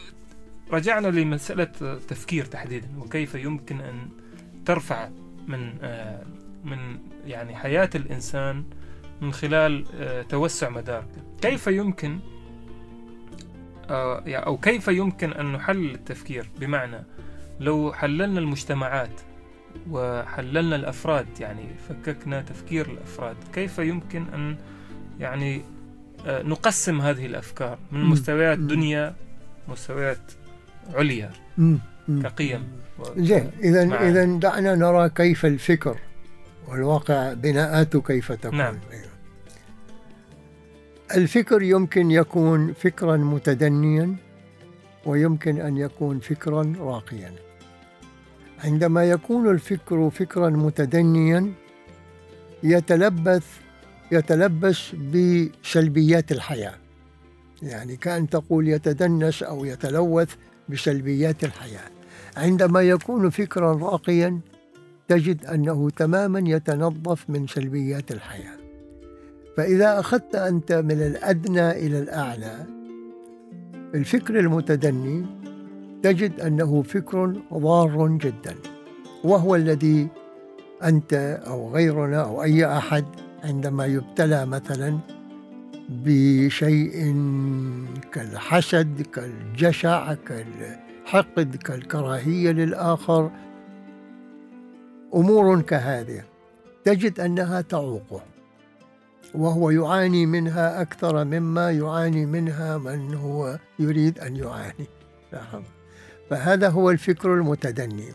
رجعنا 0.72 1.08
لمسألة 1.08 1.68
التفكير 1.82 2.44
تحديدا 2.44 2.88
وكيف 2.98 3.34
يمكن 3.34 3.80
أن 3.80 4.08
ترفع 4.66 5.08
من 5.48 5.72
آه، 5.82 6.22
من 6.64 6.98
يعني 7.26 7.56
حياة 7.56 7.90
الإنسان 7.94 8.64
من 9.20 9.32
خلال 9.32 9.84
آه، 9.94 10.22
توسع 10.22 10.68
مداركه 10.68 11.22
كيف 11.42 11.66
يمكن 11.66 12.12
آه، 12.12 12.37
أو 13.90 14.56
كيف 14.56 14.88
يمكن 14.88 15.32
أن 15.32 15.52
نحلل 15.52 15.94
التفكير 15.94 16.50
بمعنى 16.60 17.04
لو 17.60 17.92
حللنا 17.92 18.40
المجتمعات 18.40 19.20
وحللنا 19.90 20.76
الأفراد 20.76 21.26
يعني 21.40 21.64
فككنا 21.88 22.40
تفكير 22.42 22.86
الأفراد 22.90 23.36
كيف 23.54 23.78
يمكن 23.78 24.24
أن 24.34 24.56
يعني 25.20 25.62
آه، 26.26 26.42
نقسم 26.42 27.00
هذه 27.00 27.26
الأفكار 27.26 27.78
من. 27.92 28.04
مستويات. 28.04 28.58
دنيا 28.58 29.14
مستويات 29.68 30.32
عليا. 30.94 31.30
كقيم 32.22 32.62
و- 32.98 33.02
زين 33.16 33.50
إذا 33.60 33.82
إذا 34.08 34.24
دعنا 34.24 34.74
نرى 34.74 35.08
كيف 35.08 35.46
الفكر 35.46 35.96
والواقع 36.68 37.32
بناءاته 37.32 38.00
كيف 38.00 38.32
تكون 38.32 38.58
نعم. 38.58 38.74
الفكر 41.16 41.62
يمكن 41.62 42.10
يكون 42.10 42.72
فكرا 42.72 43.16
متدنيا 43.16 44.16
ويمكن 45.06 45.60
أن 45.60 45.76
يكون 45.76 46.20
فكرا 46.20 46.74
راقيا. 46.78 47.32
عندما 48.64 49.04
يكون 49.04 49.50
الفكر 49.50 50.10
فكرا 50.10 50.50
متدنيا 50.50 51.52
يتلبث 52.62 53.46
يتلبس 54.12 54.94
بسلبيات 54.94 56.32
الحياة. 56.32 56.74
يعني 57.62 57.96
كأن 57.96 58.28
تقول 58.28 58.68
يتدنس 58.68 59.42
أو 59.42 59.64
يتلوث 59.64 60.34
بسلبيات 60.68 61.44
الحياة. 61.44 61.90
عندما 62.36 62.82
يكون 62.82 63.30
فكرا 63.30 63.72
راقيا 63.72 64.40
تجد 65.08 65.46
أنه 65.46 65.90
تماما 65.90 66.42
يتنظف 66.46 67.30
من 67.30 67.46
سلبيات 67.46 68.12
الحياة. 68.12 68.67
فإذا 69.58 70.00
أخذت 70.00 70.34
أنت 70.34 70.72
من 70.72 71.02
الأدنى 71.02 71.70
إلى 71.70 71.98
الأعلى 71.98 72.66
الفكر 73.94 74.38
المتدني 74.38 75.26
تجد 76.02 76.40
أنه 76.40 76.82
فكر 76.82 77.40
ضار 77.54 78.08
جدا 78.08 78.54
وهو 79.24 79.56
الذي 79.56 80.08
أنت 80.84 81.40
أو 81.46 81.70
غيرنا 81.70 82.22
أو 82.24 82.42
أي 82.42 82.78
أحد 82.78 83.04
عندما 83.44 83.86
يبتلى 83.86 84.46
مثلا 84.46 84.98
بشيء 85.88 87.14
كالحسد 88.12 89.02
كالجشع 89.02 90.14
كالحقد 90.14 91.56
كالكراهية 91.56 92.50
للآخر 92.50 93.30
أمور 95.14 95.60
كهذه 95.60 96.22
تجد 96.84 97.20
أنها 97.20 97.60
تعوقه. 97.60 98.37
وهو 99.34 99.70
يعاني 99.70 100.26
منها 100.26 100.80
أكثر 100.82 101.24
مما 101.24 101.70
يعاني 101.70 102.26
منها 102.26 102.78
من 102.78 103.14
هو 103.14 103.58
يريد 103.78 104.18
أن 104.18 104.36
يعاني. 104.36 104.88
نعم. 105.32 105.62
فهذا 106.30 106.68
هو 106.68 106.90
الفكر 106.90 107.34
المتدني. 107.34 108.12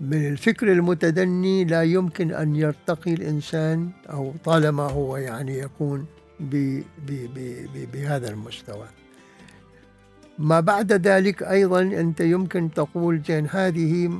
من 0.00 0.26
الفكر 0.26 0.72
المتدني 0.72 1.64
لا 1.64 1.82
يمكن 1.82 2.32
أن 2.32 2.56
يرتقي 2.56 3.14
الإنسان 3.14 3.90
أو 4.10 4.32
طالما 4.44 4.82
هو 4.82 5.16
يعني 5.16 5.58
يكون 5.58 6.06
ب 6.40 6.82
ب 7.06 7.10
ب 7.34 7.92
بهذا 7.92 8.30
المستوى. 8.30 8.86
ما 10.38 10.60
بعد 10.60 10.92
ذلك 10.92 11.42
أيضا 11.42 11.82
أنت 11.82 12.20
يمكن 12.20 12.70
تقول 12.70 13.22
زين 13.28 13.48
هذه 13.50 14.10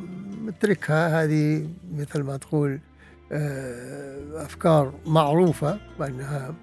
اتركها 0.49 1.25
هذه 1.25 1.69
مثل 1.95 2.23
ما 2.23 2.37
تقول 2.37 2.81
أفكار 3.33 4.95
معروفة 5.07 5.79
بأنها 5.99 6.55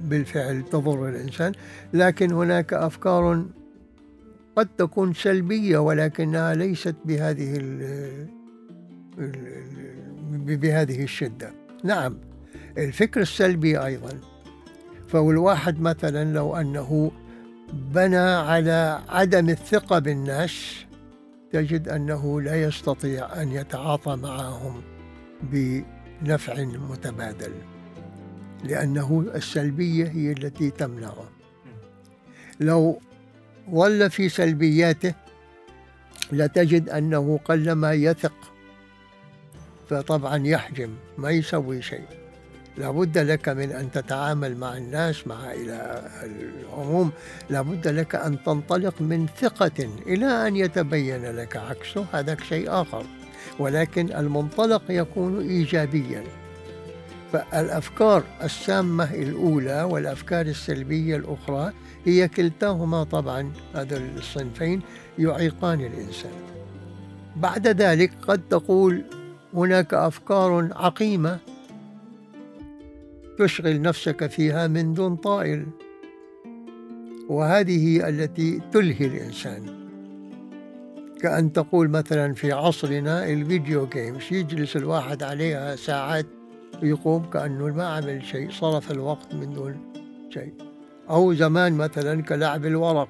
بالفعل 0.00 0.62
تضر 0.62 1.08
الإنسان 1.08 1.52
لكن 1.92 2.32
هناك 2.32 2.72
أفكار 2.72 3.44
قد 4.56 4.68
تكون 4.78 5.14
سلبية 5.14 5.78
ولكنها 5.78 6.54
ليست 6.54 6.96
بهذه 7.04 7.58
بهذه 10.32 11.02
الشدة. 11.02 11.52
نعم 11.84 12.18
الفكر 12.78 13.20
السلبي 13.20 13.84
أيضا. 13.84 14.18
فالواحد 15.08 15.80
مثلا 15.80 16.32
لو 16.32 16.56
أنه 16.56 17.12
بنى 17.72 18.16
على 18.16 19.00
عدم 19.08 19.48
الثقة 19.48 19.98
بالناس 19.98 20.84
تجد 21.52 21.88
أنه 21.88 22.40
لا 22.40 22.62
يستطيع 22.62 23.42
أن 23.42 23.52
يتعاطى 23.52 24.16
معهم 24.16 24.82
بنفع 26.22 26.64
متبادل 26.64 27.52
لأنه 28.64 29.24
السلبية 29.34 30.08
هي 30.08 30.32
التي 30.32 30.70
تمنعه. 30.70 31.28
لو 32.60 33.00
ظل 33.70 34.10
في 34.10 34.28
سلبياته 34.28 35.14
لتجد 36.32 36.88
أنه 36.88 37.40
قلما 37.44 37.92
يثق 37.92 38.34
فطبعا 39.90 40.46
يحجم 40.46 40.94
ما 41.18 41.30
يسوي 41.30 41.82
شيء. 41.82 42.06
لابد 42.76 43.18
لك 43.18 43.48
من 43.48 43.70
أن 43.72 43.90
تتعامل 43.90 44.56
مع 44.56 44.76
الناس 44.76 45.26
مع 45.26 45.52
إلى 45.52 46.08
العموم. 46.24 47.12
لابد 47.50 47.88
لك 47.88 48.14
أن 48.14 48.42
تنطلق 48.42 49.02
من 49.02 49.26
ثقة 49.26 49.88
إلى 50.06 50.48
أن 50.48 50.56
يتبين 50.56 51.36
لك 51.36 51.56
عكسه 51.56 52.06
هذا 52.12 52.36
شيء 52.48 52.70
آخر. 52.70 53.06
ولكن 53.58 54.12
المنطلق 54.12 54.82
يكون 54.88 55.40
إيجابيا. 55.40 56.24
فالأفكار 57.32 58.22
السامة 58.42 59.14
الأولى 59.14 59.82
والأفكار 59.82 60.46
السلبية 60.46 61.16
الأخرى 61.16 61.72
هي 62.04 62.28
كلتاهما 62.28 63.04
طبعا 63.04 63.52
هذا 63.74 63.96
الصنفين 64.16 64.80
يعيقان 65.18 65.80
الإنسان. 65.80 66.32
بعد 67.36 67.68
ذلك 67.68 68.12
قد 68.22 68.48
تقول 68.50 69.04
هناك 69.54 69.94
أفكار 69.94 70.68
عقيمة 70.72 71.38
تشغل 73.38 73.82
نفسك 73.82 74.26
فيها 74.26 74.66
من 74.66 74.94
دون 74.94 75.16
طائل 75.16 75.66
وهذه 77.28 78.08
التي 78.08 78.60
تلهي 78.72 79.06
الإنسان. 79.06 79.77
كأن 81.20 81.52
تقول 81.52 81.88
مثلا 81.88 82.34
في 82.34 82.52
عصرنا 82.52 83.26
الفيديو 83.26 83.86
جيمز 83.86 84.32
يجلس 84.32 84.76
الواحد 84.76 85.22
عليها 85.22 85.76
ساعات 85.76 86.26
ويقوم 86.82 87.30
كأنه 87.30 87.66
ما 87.66 87.86
عمل 87.86 88.24
شيء 88.24 88.50
صرف 88.50 88.90
الوقت 88.90 89.34
من 89.34 89.52
دون 89.52 89.92
شيء. 90.30 90.54
أو 91.10 91.34
زمان 91.34 91.72
مثلا 91.72 92.22
كلعب 92.22 92.66
الورق 92.66 93.08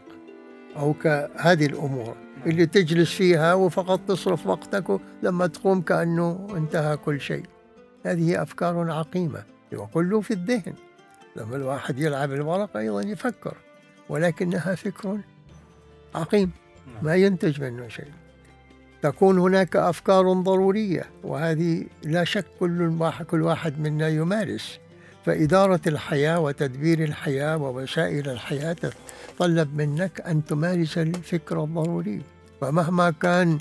أو 0.77 0.95
كهذه 0.95 1.67
الأمور 1.67 2.17
اللي 2.47 2.67
تجلس 2.67 3.13
فيها 3.13 3.55
وفقط 3.55 4.01
تصرف 4.09 4.47
وقتك 4.47 5.01
لما 5.23 5.47
تقوم 5.47 5.81
كأنه 5.81 6.47
انتهى 6.57 6.97
كل 6.97 7.21
شيء. 7.21 7.45
هذه 8.05 8.43
أفكار 8.43 8.91
عقيمة 8.91 9.43
وكله 9.75 10.21
في 10.21 10.31
الذهن. 10.31 10.75
لما 11.37 11.57
الواحد 11.57 11.99
يلعب 11.99 12.33
الورق 12.33 12.77
أيضا 12.77 13.03
يفكر 13.03 13.57
ولكنها 14.09 14.75
فكر 14.75 15.19
عقيم. 16.15 16.51
ما 17.03 17.15
ينتج 17.15 17.61
منه 17.61 17.89
شيء. 17.89 18.13
تكون 19.03 19.39
هناك 19.39 19.77
أفكار 19.77 20.33
ضرورية 20.33 21.05
وهذه 21.25 21.85
لا 22.03 22.25
شك 22.25 22.45
كل 22.61 22.83
واحد, 23.01 23.25
كل 23.25 23.43
واحد 23.43 23.81
منا 23.81 24.09
يمارس. 24.09 24.79
فإدارة 25.27 25.81
الحياة 25.87 26.41
وتدبير 26.41 27.05
الحياة 27.05 27.57
ووسائل 27.57 28.29
الحياة 28.29 28.73
تتطلب 28.73 29.77
منك 29.77 30.21
أن 30.21 30.45
تمارس 30.45 30.99
الفكر 30.99 31.65
الضروري. 31.65 32.23
فمهما 32.61 33.11
كان 33.11 33.59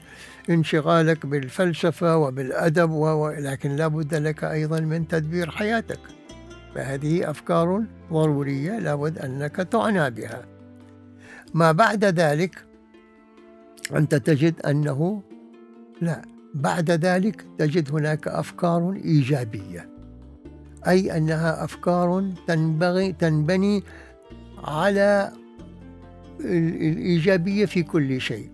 انشغالك 0.50 1.26
بالفلسفة 1.26 2.18
وبالأدب 2.18 2.92
و... 2.92 3.30
لكن 3.30 3.76
لا 3.76 3.88
بد 3.88 4.16
لك 4.16 4.44
أيضا 4.44 4.80
من 4.80 5.08
تدبير 5.08 5.52
حياتك. 5.52 6.00
فهذه 6.76 7.30
أفكار 7.30 7.84
ضرورية 8.14 8.80
لابد 8.80 9.20
أنك 9.20 9.56
تعنى 9.56 10.10
بها. 10.10 10.46
ما 11.54 11.72
بعد 11.72 12.06
ذلك 12.06 12.67
أنت 13.96 14.16
تجد 14.16 14.62
أنه 14.62 15.22
لا 16.02 16.22
بعد 16.54 16.92
ذلك 16.92 17.46
تجد 17.58 17.92
هناك 17.92 18.28
أفكار 18.28 18.94
إيجابية 18.94 19.90
أي 20.88 21.18
أنها 21.18 21.64
أفكار 21.64 22.32
تنبغي 22.48 23.12
تنبني 23.14 23.84
على 24.64 25.32
ال- 26.40 26.82
الإيجابية 26.92 27.66
في 27.66 27.84
كل 27.84 28.22
شيء. 28.22 28.50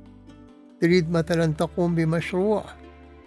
تريد 0.82 1.12
مثلا 1.12 1.46
تقوم 1.54 1.96
بمشروع؟ 1.96 2.64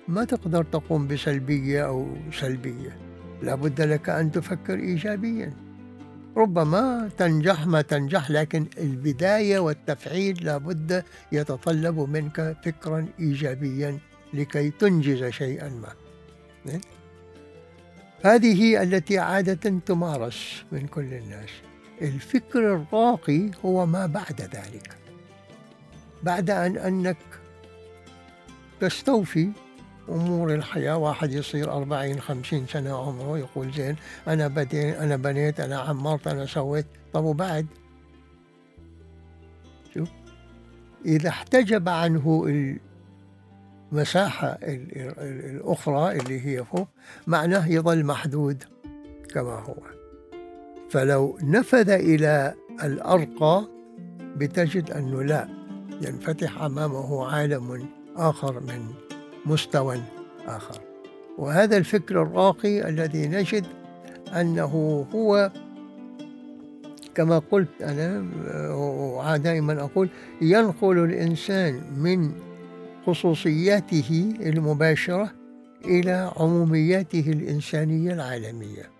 ما 0.08 0.24
تقدر 0.24 0.64
تقوم 0.64 1.06
بسلبية 1.06 1.86
أو 1.86 2.06
سلبية. 2.32 2.96
لابد 3.42 3.80
لك 3.80 4.08
أن 4.08 4.32
تفكر 4.32 4.74
إيجابيا. 4.78 5.52
ربما 6.36 7.10
تنجح 7.18 7.66
ما 7.66 7.82
تنجح 7.82 8.30
لكن 8.30 8.66
البداية 8.78 9.58
والتفعيل 9.58 10.44
لابد 10.44 11.04
يتطلب 11.32 11.98
منك 11.98 12.56
فكرا 12.64 13.06
إيجابيا 13.20 13.98
لكي 14.34 14.70
تنجز 14.70 15.24
شيئا 15.24 15.68
ما. 15.68 15.92
هذه 18.22 18.82
التي 18.82 19.18
عادة 19.18 19.78
تمارس 19.86 20.64
من 20.72 20.86
كل 20.86 21.14
الناس. 21.14 21.50
الفكر 22.02 22.74
الراقي 22.74 23.50
هو 23.64 23.86
ما 23.86 24.06
بعد 24.06 24.40
ذلك. 24.40 24.96
بعد 26.22 26.50
أن 26.50 26.76
أنك 26.76 27.16
تستوفي 28.80 29.50
أمور 30.08 30.54
الحياة 30.54 30.96
واحد 30.96 31.32
يصير 31.32 31.72
أربعين 31.72 32.20
خمسين 32.20 32.66
سنة 32.66 32.96
عمره 32.96 33.38
يقول 33.38 33.72
زين 33.72 33.96
أنا 34.28 34.48
بدين 34.48 34.94
أنا 34.94 35.16
بنيت 35.16 35.60
أنا 35.60 35.78
عمرت 35.78 36.26
أنا 36.26 36.46
سويت. 36.46 36.86
طب 37.12 37.24
وبعد؟ 37.24 37.66
شوف 39.94 40.08
إذا 41.06 41.28
احتجب 41.28 41.88
عنه 41.88 42.46
المساحة 43.92 44.58
الأخرى 44.62 46.18
اللي 46.20 46.46
هي 46.46 46.64
فوق 46.64 46.88
معناه 47.26 47.68
يظل 47.68 48.04
محدود 48.04 48.64
كما 49.34 49.60
هو. 49.60 49.76
فلو 50.90 51.38
نفذ 51.42 51.90
إلى 51.90 52.54
الأرقى 52.84 53.68
بتجد 54.36 54.90
أنه 54.90 55.22
لا 55.22 55.48
ينفتح 56.02 56.62
أمامه 56.62 57.26
عالم 57.26 57.88
آخر 58.16 58.60
من 58.60 58.94
مستوى 59.46 60.02
آخر. 60.46 60.80
وهذا 61.38 61.76
الفكر 61.76 62.22
الراقي 62.22 62.88
الذي 62.88 63.28
نجد 63.28 63.64
أنه 64.40 65.06
هو 65.14 65.52
كما 67.14 67.38
قلت 67.38 67.82
أنا 67.82 68.24
ودائما 68.74 69.80
أقول 69.80 70.08
ينقل 70.40 70.98
الإنسان 70.98 71.82
من 71.96 72.32
خصوصياته 73.06 74.34
المباشرة 74.40 75.32
إلى 75.84 76.32
عمومياته 76.36 77.24
الإنسانية 77.26 78.12
العالمية. 78.12 78.90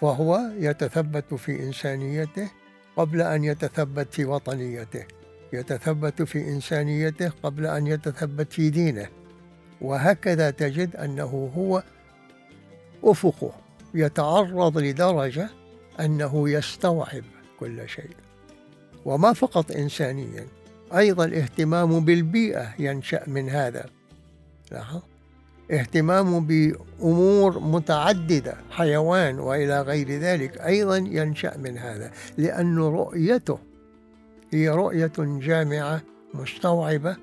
فهو 0.00 0.50
يتثبت 0.58 1.34
في 1.34 1.62
إنسانيته 1.62 2.50
قبل 2.96 3.22
أن 3.22 3.44
يتثبت 3.44 4.14
في 4.14 4.24
وطنيته. 4.24 5.04
يتثبت 5.54 6.22
في 6.22 6.48
إنسانيته 6.48 7.32
قبل 7.42 7.66
أن 7.66 7.86
يتثبت 7.86 8.52
في 8.52 8.70
دينه. 8.70 9.08
وهكذا 9.80 10.50
تجد 10.50 10.96
أنه 10.96 11.50
هو 11.56 11.82
أفقه 13.04 13.52
يتعرض 13.94 14.78
لدرجة 14.78 15.50
أنه 16.00 16.48
يستوعب 16.50 17.24
كل 17.60 17.88
شيء. 17.88 18.16
وما 19.04 19.32
فقط 19.32 19.72
إنسانيا 19.72 20.46
أيضا 20.96 21.24
اهتمام 21.24 22.04
بالبيئة 22.04 22.74
ينشأ 22.78 23.22
من 23.26 23.48
هذا. 23.48 23.86
اهتمام 25.70 26.46
بأمور 26.46 27.58
متعددة 27.58 28.56
حيوان 28.70 29.38
وإلى 29.38 29.82
غير 29.82 30.10
ذلك 30.10 30.60
أيضا 30.60 30.96
ينشأ 30.96 31.56
من 31.56 31.78
هذا 31.78 32.10
لأن 32.38 32.78
رؤيته 32.78 33.58
هي 34.54 34.68
رؤية 34.68 35.12
جامعة 35.18 36.02
مستوعبة 36.34 37.16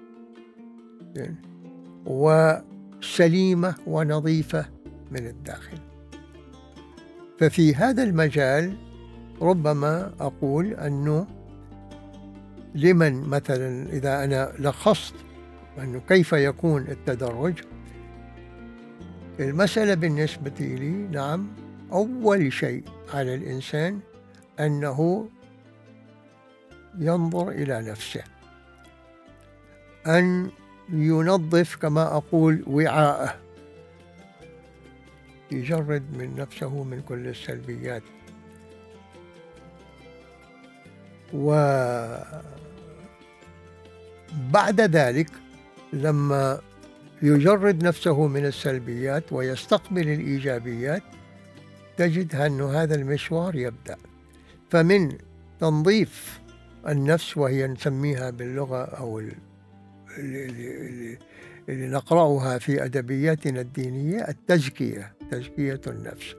وسليمة 2.06 3.76
ونظيفة 3.88 4.66
من 5.12 5.28
الداخل. 5.28 5.78
ففي 7.40 7.76
هذا 7.76 8.04
المجال 8.04 8.78
ربما 9.42 10.14
أقول 10.20 10.74
أنه 10.74 11.28
لمن 12.76 13.22
مثلا 13.22 13.90
إذا 13.90 14.24
أنا 14.24 14.54
لخصت 14.60 15.16
أنه 15.80 16.00
كيف 16.00 16.34
يكون 16.34 16.82
التدرج 16.82 17.54
المسألة 19.40 19.94
بالنسبة 19.94 20.54
لي 20.60 21.08
نعم 21.12 21.48
أول 21.92 22.54
شيء 22.54 22.84
على 23.14 23.36
الإنسان 23.36 24.00
أنه 24.60 25.30
ينظر 27.00 27.50
إلى 27.50 27.82
نفسه. 27.82 28.24
أن 30.08 30.52
ينظف 30.90 31.76
كما 31.76 32.18
أقول 32.18 32.64
وعاءه. 32.68 33.36
يجرد 35.52 36.18
من 36.18 36.36
نفسه 36.36 36.84
من 36.84 37.02
كل 37.02 37.28
السلبيات. 37.28 38.04
وبعد 41.34 42.32
ذلك 44.82 45.30
لما 45.94 46.62
يجرد 47.22 47.84
نفسه 47.84 48.28
من 48.28 48.46
السلبيات 48.46 49.34
ويستقبل 49.34 50.10
الإيجابيات 50.10 51.04
تجد 51.98 52.36
أن 52.36 52.62
هذا 52.62 52.96
المشوار 52.96 53.56
يبدأ. 53.56 53.98
فمن 54.70 55.18
تنظيف 55.60 56.41
النفس 56.88 57.38
وهي 57.38 57.68
نسميها 57.68 58.30
باللغة 58.30 58.84
أو 58.84 59.20
اللي, 60.18 61.18
اللي 61.70 61.88
نقرأها 61.88 62.58
في 62.58 62.86
أدبياتنا 62.86 63.62
الدينية 63.62 64.28
التزكية 64.28 65.14
تزكية 65.32 65.82
النفس. 65.88 66.36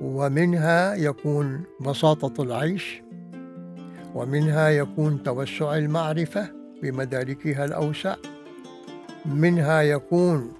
ومنها 0.00 0.94
يكون 0.94 1.62
بساطة 1.80 2.42
العيش 2.42 3.02
ومنها 4.14 4.68
يكون 4.68 5.22
توسع 5.22 5.76
المعرفة 5.76 6.48
بمداركها 6.82 7.64
الأوسع 7.64 8.16
منها 9.26 9.82
يكون 9.82 10.52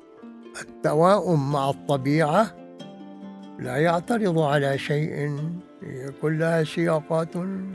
التواؤم 0.62 1.52
مع 1.52 1.70
الطبيعة 1.70 2.54
لا 3.58 3.76
يعترض 3.76 4.38
على 4.38 4.78
شيء 4.78 5.38
كلها 6.22 6.64
سياقات 6.64 7.28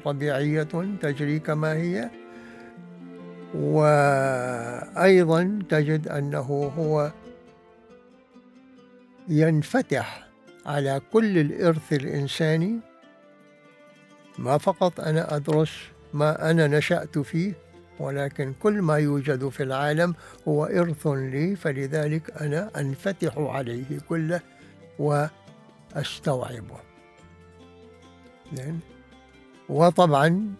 طبيعية 0.05 0.67
تجري 1.01 1.39
كما 1.39 1.73
هي 1.73 2.09
وأيضا 3.55 5.59
تجد 5.69 6.07
أنه 6.07 6.71
هو 6.77 7.11
ينفتح 9.27 10.27
على 10.65 11.01
كل 11.13 11.37
الإرث 11.37 11.93
الإنساني. 11.93 12.79
ما 14.37 14.57
فقط 14.57 14.99
أنا 14.99 15.35
أدرس 15.35 15.71
ما 16.13 16.51
أنا 16.51 16.67
نشأت 16.67 17.19
فيه 17.19 17.53
ولكن 17.99 18.53
كل 18.59 18.81
ما 18.81 18.97
يوجد 18.97 19.49
في 19.49 19.63
العالم 19.63 20.15
هو 20.47 20.65
إرث 20.65 21.07
لي 21.07 21.55
فلذلك 21.55 22.41
أنا 22.41 22.69
أنفتح 22.77 23.37
عليه 23.37 23.99
كله 24.09 24.39
وأستوعبه. 24.99 26.92
وطبعا 29.69 30.55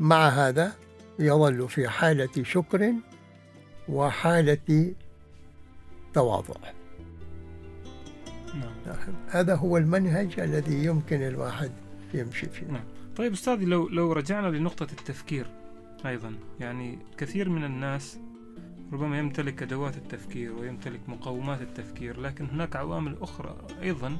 مع 0.00 0.28
هذا 0.28 0.72
يظل 1.18 1.68
في 1.68 1.88
حالة 1.88 2.42
شكر 2.42 2.94
وحالة 3.88 4.94
تواضع 6.14 6.54
نعم. 8.54 8.96
هذا 9.28 9.54
هو 9.54 9.76
المنهج 9.76 10.40
الذي 10.40 10.84
يمكن 10.84 11.22
الواحد 11.22 11.72
يمشي 12.14 12.46
فيه 12.46 12.66
نعم. 12.66 12.84
طيب 13.16 13.32
أستاذي 13.32 13.64
لو 13.64 13.88
لو 13.88 14.12
رجعنا 14.12 14.46
لنقطة 14.46 14.82
التفكير 14.92 15.46
أيضا 16.06 16.34
يعني 16.60 16.98
كثير 17.18 17.48
من 17.48 17.64
الناس 17.64 18.18
ربما 18.92 19.18
يمتلك 19.18 19.62
أدوات 19.62 19.96
التفكير 19.96 20.52
ويمتلك 20.52 21.00
مقومات 21.08 21.60
التفكير 21.60 22.20
لكن 22.20 22.46
هناك 22.46 22.76
عوامل 22.76 23.16
أخرى 23.20 23.56
أيضا 23.82 24.16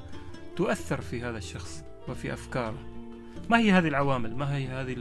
تؤثر 0.57 1.01
في 1.01 1.23
هذا 1.23 1.39
الشخص 1.39 1.85
وفي 2.09 2.33
أفكاره 2.33 2.79
ما 3.51 3.59
هي 3.59 3.73
هذه 3.73 3.89
العوامل؟ 3.89 4.37
ما 4.37 4.57
هي 4.57 4.67
هذه 4.67 4.97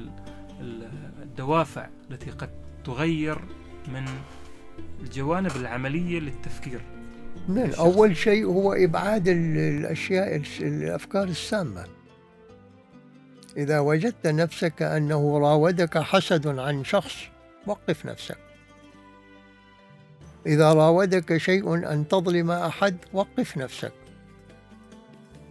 الدوافع 1.22 1.88
التي 2.12 2.32
قد 2.32 2.50
تغير 2.84 3.40
من 3.88 4.06
الجوانب 5.02 5.56
العملية 5.56 6.20
للتفكير؟ 6.20 6.82
من 7.48 7.74
أول 7.74 8.18
شيء 8.18 8.46
هو 8.46 8.74
إبعاد 8.74 9.28
الأشياء 9.28 10.42
الأفكار 10.62 11.24
السامة. 11.24 11.86
إذا 13.58 13.80
وجدت 13.80 14.28
نفسك 14.28 14.82
أنه 14.82 15.38
راودك 15.38 15.98
حسد 15.98 16.48
عن 16.48 16.84
شخص 16.84 17.16
وقف 17.68 18.06
نفسك. 18.06 18.38
إذا 20.46 20.74
راودك 20.74 21.38
شيء 21.38 21.74
أن 21.92 22.08
تظلم 22.08 22.52
أحد 22.52 22.98
وقف 23.14 23.58
نفسك. 23.58 23.94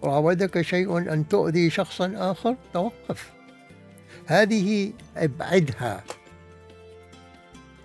راودك 0.04 0.60
شيء 0.62 0.98
أن 0.98 1.28
تؤذي 1.28 1.70
شخصا 1.70 2.12
آخر 2.16 2.56
توقف. 2.72 3.32
هذه 4.26 4.92
ابعدها. 5.16 6.04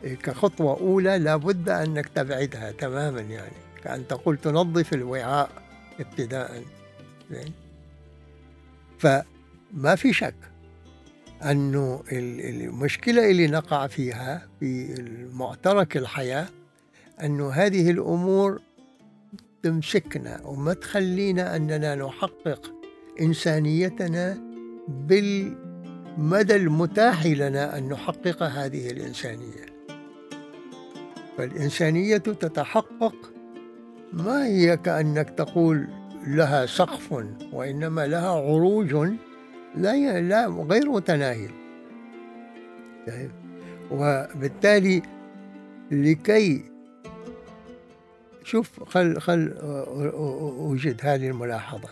كخطوة 0.03 0.79
أولى 0.79 1.17
لابد 1.17 1.69
أنك 1.69 2.09
تبعدها 2.09 2.71
تماما 2.71 3.21
يعني. 3.21 3.55
كأن 3.83 4.07
تقول 4.07 4.37
تنظف 4.37 4.93
الوعاء 4.93 5.49
ابتداء 5.99 6.63
فما 8.99 9.95
في 9.95 10.13
شك 10.13 10.35
أنه 11.43 12.03
المشكلة 12.11 13.31
اللي 13.31 13.47
نقع 13.47 13.87
فيها 13.87 14.47
في 14.59 14.95
معترك 15.33 15.97
الحياة 15.97 16.47
أنه 17.23 17.49
هذه 17.49 17.91
الأمور 17.91 18.61
تمسكنا 19.63 20.41
وما 20.45 20.73
تخلينا 20.73 21.55
أننا 21.55 21.95
نحقق 21.95 22.73
إنسانيتنا 23.21 24.37
بالمدى 24.87 26.55
المتاح 26.55 27.25
لنا 27.25 27.77
أن 27.77 27.89
نحقق 27.89 28.43
هذه 28.43 28.91
الإنسانية 28.91 29.65
فالإنسانية 31.37 32.17
تتحقق 32.17 33.15
ما 34.13 34.45
هي 34.45 34.77
كأنك 34.77 35.29
تقول 35.29 35.87
لها 36.27 36.65
سقف 36.65 37.25
وإنما 37.53 38.07
لها 38.07 38.29
عروج 38.29 38.93
لا 39.75 40.21
لا 40.21 40.47
غير 40.47 40.89
متناهي 40.91 41.47
طيب. 43.07 43.31
وبالتالي 43.91 45.01
لكي 45.91 46.63
شوف 48.49 48.83
خل 48.83 49.19
خل 49.19 49.53
أوجد 50.59 50.99
هذه 51.03 51.27
الملاحظة. 51.27 51.89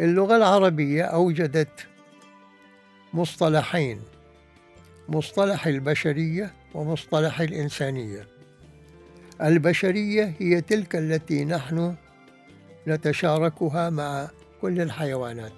اللغة 0.00 0.36
العربية 0.36 1.02
أوجدت 1.02 1.86
مصطلحين 3.12 4.00
مصطلح 5.08 5.66
البشرية 5.66 6.52
ومصطلح 6.74 7.40
الإنسانية. 7.40 8.26
البشرية 9.42 10.34
هي 10.38 10.60
تلك 10.60 10.96
التي 10.96 11.44
نحن 11.44 11.94
نتشاركها 12.88 13.90
مع 13.90 14.28
كل 14.60 14.80
الحيوانات. 14.80 15.52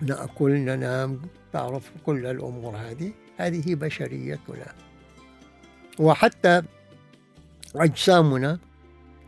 نأكل 0.00 0.50
ننام 0.50 1.20
تعرف 1.52 1.90
كل 2.06 2.26
الأمور 2.26 2.76
هذه 2.76 3.12
هذه 3.36 3.74
بشريتنا. 3.74 4.74
وحتى 5.98 6.62
أجسامنا 7.76 8.58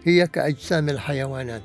هي 0.05 0.27
كأجسام 0.27 0.89
الحيوانات. 0.89 1.63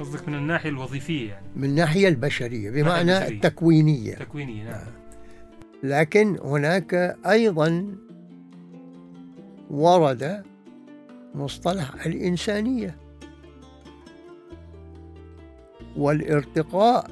قصدك 0.00 0.28
من 0.28 0.34
الناحية 0.34 0.68
الوظيفية 0.68 1.28
يعني. 1.30 1.46
من 1.56 1.64
الناحية 1.64 2.08
البشرية 2.08 2.70
بمعنى 2.70 3.18
البشرية. 3.18 3.36
التكوينية. 3.36 4.14
تكوينية 4.14 4.64
نعم. 4.64 4.86
لكن 5.82 6.38
هناك 6.44 7.16
أيضا 7.26 7.96
ورد 9.70 10.42
مصطلح 11.34 12.06
الإنسانية. 12.06 12.96
والارتقاء 15.96 17.10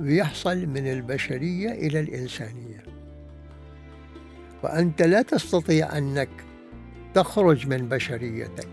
بيحصل 0.00 0.66
من 0.66 0.86
البشرية 0.86 1.70
إلى 1.70 2.00
الإنسانية. 2.00 2.82
فأنت 4.62 5.02
لا 5.02 5.22
تستطيع 5.22 5.98
أنك 5.98 6.43
تخرج 7.14 7.66
من 7.66 7.88
بشريتك 7.88 8.68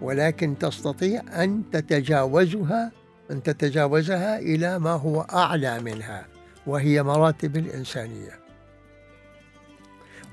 ولكن 0.00 0.58
تستطيع 0.58 1.22
أن 1.44 1.62
تتجاوزها 1.72 2.92
أن 3.30 3.42
تتجاوزها 3.42 4.38
إلى 4.38 4.78
ما 4.78 4.90
هو 4.90 5.20
أعلى 5.20 5.80
منها 5.80 6.26
وهي 6.66 7.02
مراتب 7.02 7.56
الإنسانية. 7.56 8.40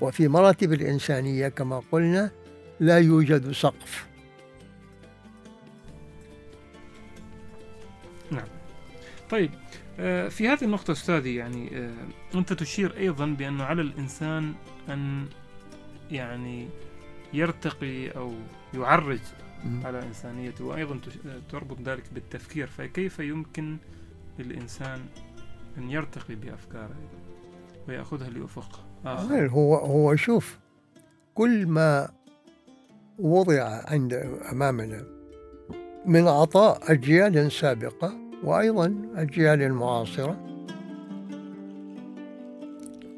وفي 0.00 0.28
مراتب 0.28 0.72
الإنسانية 0.72 1.48
كما 1.48 1.82
قلنا 1.92 2.30
لا 2.80 2.98
يوجد 2.98 3.52
سقف. 3.52 4.06
نعم. 8.30 8.48
طيب 9.30 9.50
آه، 10.00 10.28
في 10.28 10.48
هذه 10.48 10.64
النقطة 10.64 10.92
أستاذي 10.92 11.34
يعني 11.34 11.76
آه، 11.76 11.94
أنت 12.34 12.52
تشير 12.52 12.96
أيضا 12.96 13.26
بأنه 13.26 13.64
على 13.64 13.82
الإنسان 13.82 14.54
أن 14.88 15.26
يعني 16.10 16.68
يرتقي 17.34 18.10
أو 18.10 18.32
يعرج 18.74 19.20
على 19.84 20.02
إنسانيته 20.02 20.64
وأيضا 20.64 21.00
تربط 21.50 21.76
ذلك 21.84 22.04
بالتفكير. 22.14 22.66
فكيف 22.66 23.18
يمكن 23.18 23.76
للإنسان 24.38 25.00
أن 25.78 25.90
يرتقي 25.90 26.34
بأفكاره 26.34 26.96
ويأخذها 27.88 28.30
لأفق 28.30 28.84
آخر؟ 29.06 29.48
هو 29.48 29.74
هو 29.74 30.16
شوف 30.16 30.58
كل 31.34 31.66
ما 31.66 32.08
وضع 33.18 33.82
عند 33.84 34.14
أمامنا 34.52 35.04
من 36.06 36.28
عطاء 36.28 36.92
أجيال 36.92 37.52
سابقة 37.52 38.14
وأيضا 38.44 38.94
أجيال 39.14 39.62
المعاصرة 39.62 40.66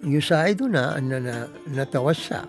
يساعدنا 0.04 0.98
أننا 0.98 1.48
نتوسع. 1.68 2.44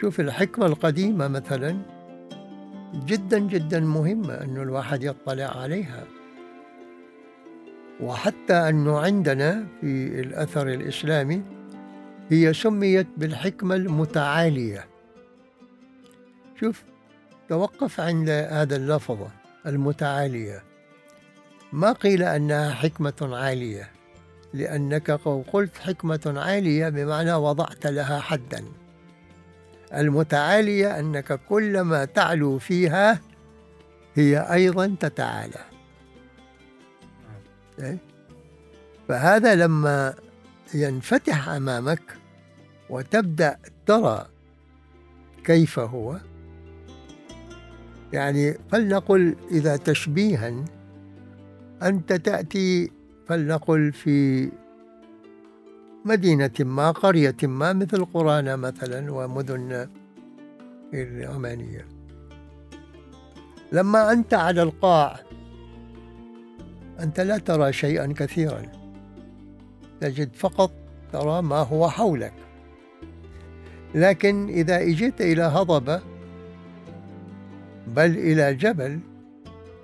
شوف 0.00 0.20
الحكمة 0.20 0.66
القديمة 0.66 1.28
مثلا. 1.28 1.78
جدا 3.06 3.38
جدا 3.38 3.80
مهمة 3.80 4.34
أنه 4.34 4.62
الواحد 4.62 5.02
يطلع 5.02 5.44
عليها. 5.44 6.04
وحتى 8.00 8.54
أنه 8.54 8.98
عندنا 8.98 9.66
في 9.80 10.20
الأثر 10.20 10.68
الإسلامي 10.68 11.42
هي 12.28 12.52
سميت 12.52 13.06
بالحكمة 13.16 13.74
المتعالية. 13.74 14.86
شوف 16.60 16.84
توقف 17.48 18.00
عند 18.00 18.30
هذا 18.30 18.76
اللفظ 18.76 19.18
المتعالية. 19.66 20.62
ما 21.72 21.92
قيل 21.92 22.22
أنها 22.22 22.70
حكمة 22.70 23.36
عالية 23.36 23.90
لأنك 24.54 25.10
قلت 25.52 25.78
حكمة 25.78 26.34
عالية 26.36 26.88
بمعنى 26.88 27.34
وضعت 27.34 27.86
لها 27.86 28.20
حداً. 28.20 28.64
المتعالية 29.96 30.98
أنك 30.98 31.40
كلما 31.48 32.04
تعلو 32.04 32.58
فيها 32.58 33.20
هي 34.14 34.38
أيضا 34.38 34.96
تتعالى 35.00 35.60
إيه؟ 37.78 37.98
فهذا 39.08 39.54
لما 39.54 40.14
ينفتح 40.74 41.48
أمامك 41.48 42.02
وتبدأ 42.90 43.58
ترى 43.86 44.26
كيف 45.44 45.78
هو 45.78 46.16
يعني 48.12 48.58
فلنقل 48.72 49.36
إذا 49.50 49.76
تشبيها 49.76 50.64
أنت 51.82 52.12
تأتي 52.12 52.92
فلنقل 53.28 53.92
في 53.92 54.48
مدينة 56.06 56.50
ما 56.60 56.90
قرية 56.90 57.36
ما 57.42 57.72
مثل 57.72 58.04
قرانا 58.04 58.56
مثلا 58.56 59.12
ومدن 59.12 59.88
العمانية 60.94 61.86
لما 63.72 64.12
أنت 64.12 64.34
على 64.34 64.62
القاع 64.62 65.20
أنت 67.00 67.20
لا 67.20 67.38
ترى 67.38 67.72
شيئا 67.72 68.14
كثيرا. 68.16 68.62
تجد 70.00 70.34
فقط 70.34 70.72
ترى 71.12 71.42
ما 71.42 71.56
هو 71.56 71.88
حولك. 71.88 72.34
لكن 73.94 74.48
إذا 74.48 74.76
إجيت 74.82 75.20
إلى 75.20 75.42
هضبة 75.42 76.00
بل 77.86 78.10
إلى 78.10 78.54
جبل 78.54 79.00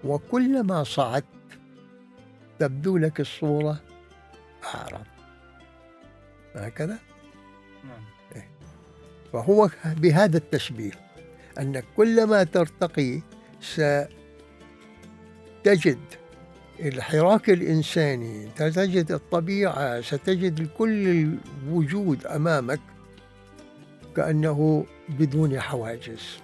وكلما 0.04 0.84
صعدت 0.84 1.24
تبدو 2.58 2.96
لك 2.96 3.20
الصورة 3.20 3.80
أعرض. 4.74 5.06
هكذا 6.54 6.98
نعم 7.84 8.04
إيه. 8.36 8.48
فهو 9.32 9.70
بهذا 9.84 10.36
التشبيه 10.36 10.92
أنك 11.58 11.84
كلما 11.96 12.44
ترتقي 12.44 13.20
ستجد 13.60 14.02
الحراك 16.80 17.50
الإنساني 17.50 18.48
ستجد 18.54 19.12
الطبيعة 19.12 20.00
ستجد 20.00 20.68
كل 20.78 21.30
الوجود 21.66 22.26
أمامك 22.26 22.80
كأنه 24.16 24.86
بدون 25.08 25.60
حواجز 25.60 26.38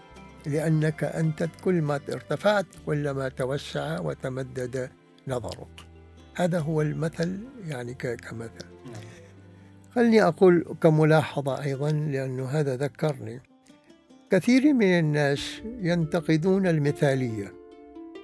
لأنك 0.46 1.04
أنت 1.04 1.48
كل 1.64 1.82
ما 1.82 2.00
ارتفعت 2.12 2.66
كلما 2.86 3.28
توسع 3.28 4.00
وتمدد 4.00 4.90
نظرك 5.28 5.88
هذا 6.34 6.60
هو 6.60 6.82
المثل 6.82 7.38
يعني 7.66 7.94
كمثل 7.94 8.66
نعم. 8.86 9.07
خلني 9.98 10.22
أقول 10.22 10.64
كملاحظة 10.82 11.62
أيضا 11.62 11.90
لأنه 11.90 12.44
هذا 12.44 12.76
ذكرني. 12.76 13.40
كثير 14.30 14.72
من 14.72 14.98
الناس 14.98 15.62
ينتقدون 15.80 16.66
المثالية. 16.66 17.52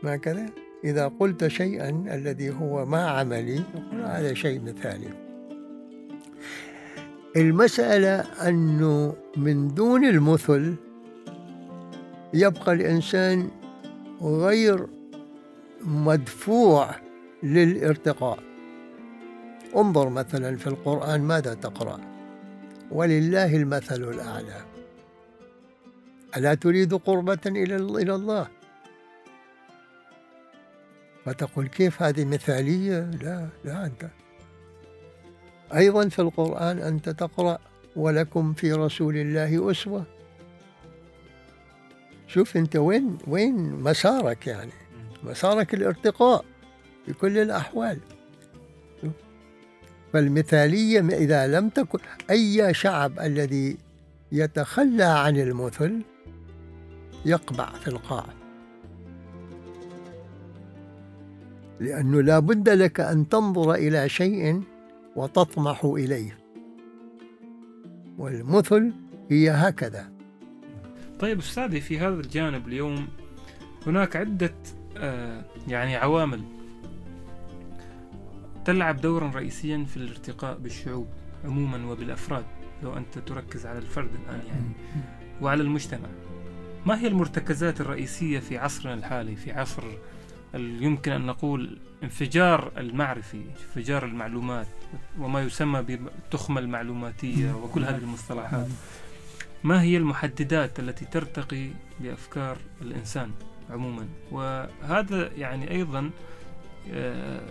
ما 0.02 0.16
كذا؟ 0.16 0.46
إذا 0.84 1.08
قلت 1.20 1.46
شيئا 1.46 1.88
الذي 1.88 2.50
هو 2.50 2.86
ما 2.86 3.08
عملي 3.10 3.54
يقول 3.54 4.04
هذا 4.04 4.34
شيء 4.34 4.60
مثالي. 4.60 5.08
المسألة 7.36 8.20
أنه 8.48 9.14
من 9.36 9.68
دون 9.68 10.04
المثل 10.04 10.74
يبقى 12.34 12.72
الإنسان 12.72 13.48
غير 14.22 14.86
مدفوع 15.80 16.90
للارتقاء. 17.42 18.53
انظر 19.76 20.08
مثلا 20.08 20.56
في 20.56 20.66
القرآن 20.66 21.20
ماذا 21.20 21.54
تقرأ. 21.54 22.00
ولله 22.90 23.56
المثل 23.56 24.02
الأعلى. 24.02 24.64
ألا 26.36 26.54
تريد 26.54 26.94
قربة 26.94 27.38
إلى 27.46 27.76
إلى 27.76 28.14
الله؟ 28.14 28.48
فتقول 31.24 31.66
كيف 31.66 32.02
هذه 32.02 32.24
مثالية؟ 32.24 33.00
لا 33.00 33.48
لا 33.64 33.86
أنت. 33.86 34.10
أيضا 35.74 36.08
في 36.08 36.18
القرآن 36.18 36.78
أنت 36.78 37.08
تقرأ 37.08 37.58
ولكم 37.96 38.54
في 38.54 38.72
رسول 38.72 39.16
الله 39.16 39.70
أسوة. 39.70 40.04
شوف 42.26 42.56
أنت 42.56 42.76
وين 42.76 43.18
وين 43.26 43.72
مسارك 43.72 44.46
يعني. 44.46 44.72
مسارك 45.22 45.74
الارتقاء 45.74 46.44
في 47.06 47.12
كل 47.12 47.38
الأحوال. 47.38 47.98
فالمثالية 50.14 51.00
إذا 51.00 51.46
لم 51.46 51.68
تكن 51.68 51.98
أي 52.30 52.74
شعب 52.74 53.18
الذي 53.20 53.76
يتخلى 54.32 55.04
عن 55.04 55.36
المثل 55.36 56.02
يقبع 57.26 57.66
في 57.66 57.88
القاع. 57.88 58.26
لأنه 61.80 62.22
لا 62.22 62.38
بد 62.38 62.68
لك 62.68 63.00
أن 63.00 63.28
تنظر 63.28 63.74
إلى 63.74 64.08
شيء 64.08 64.62
وتطمح 65.16 65.84
إليه. 65.84 66.38
والمثل 68.18 68.92
هي 69.30 69.50
هكذا. 69.50 70.12
طيب 71.20 71.38
أستاذي 71.38 71.80
في 71.80 71.98
هذا 71.98 72.14
الجانب 72.14 72.68
اليوم 72.68 73.08
هناك 73.86 74.16
عدة 74.16 74.54
آه 74.96 75.44
يعني 75.68 75.96
عوامل 75.96 76.42
تلعب 78.64 79.00
دورا 79.00 79.30
رئيسيا 79.34 79.84
في 79.84 79.96
الارتقاء 79.96 80.58
بالشعوب 80.58 81.08
عموما 81.44 81.86
وبالأفراد 81.92 82.44
لو 82.82 82.96
أنت 82.96 83.18
تركز 83.18 83.66
على 83.66 83.78
الفرد 83.78 84.10
الآن 84.24 84.40
يعني. 84.46 84.72
وعلى 85.40 85.62
المجتمع. 85.62 86.08
ما 86.86 87.00
هي 87.00 87.06
المرتكزات 87.06 87.80
الرئيسية 87.80 88.38
في 88.40 88.58
عصرنا 88.58 88.94
الحالي 88.94 89.36
في 89.36 89.52
عصر 89.52 89.82
يمكن 90.54 91.12
أن 91.12 91.26
نقول 91.26 91.78
انفجار 92.02 92.72
المعرفي 92.76 93.42
انفجار 93.50 94.04
المعلومات 94.04 94.66
وما 95.18 95.42
يسمى 95.42 95.82
بالتخمة 95.82 96.60
المعلوماتية 96.60 97.52
وكل 97.52 97.84
هذه 97.84 97.96
المصطلحات. 97.98 98.66
ما 99.64 99.82
هي 99.82 99.96
المحددات 99.96 100.80
التي 100.80 101.04
ترتقي 101.04 101.68
بأفكار 102.00 102.56
الإنسان 102.82 103.30
عموما؟ 103.70 104.08
وهذا 104.30 105.32
يعني 105.32 105.70
أيضا 105.70 106.10
آه، 106.92 107.42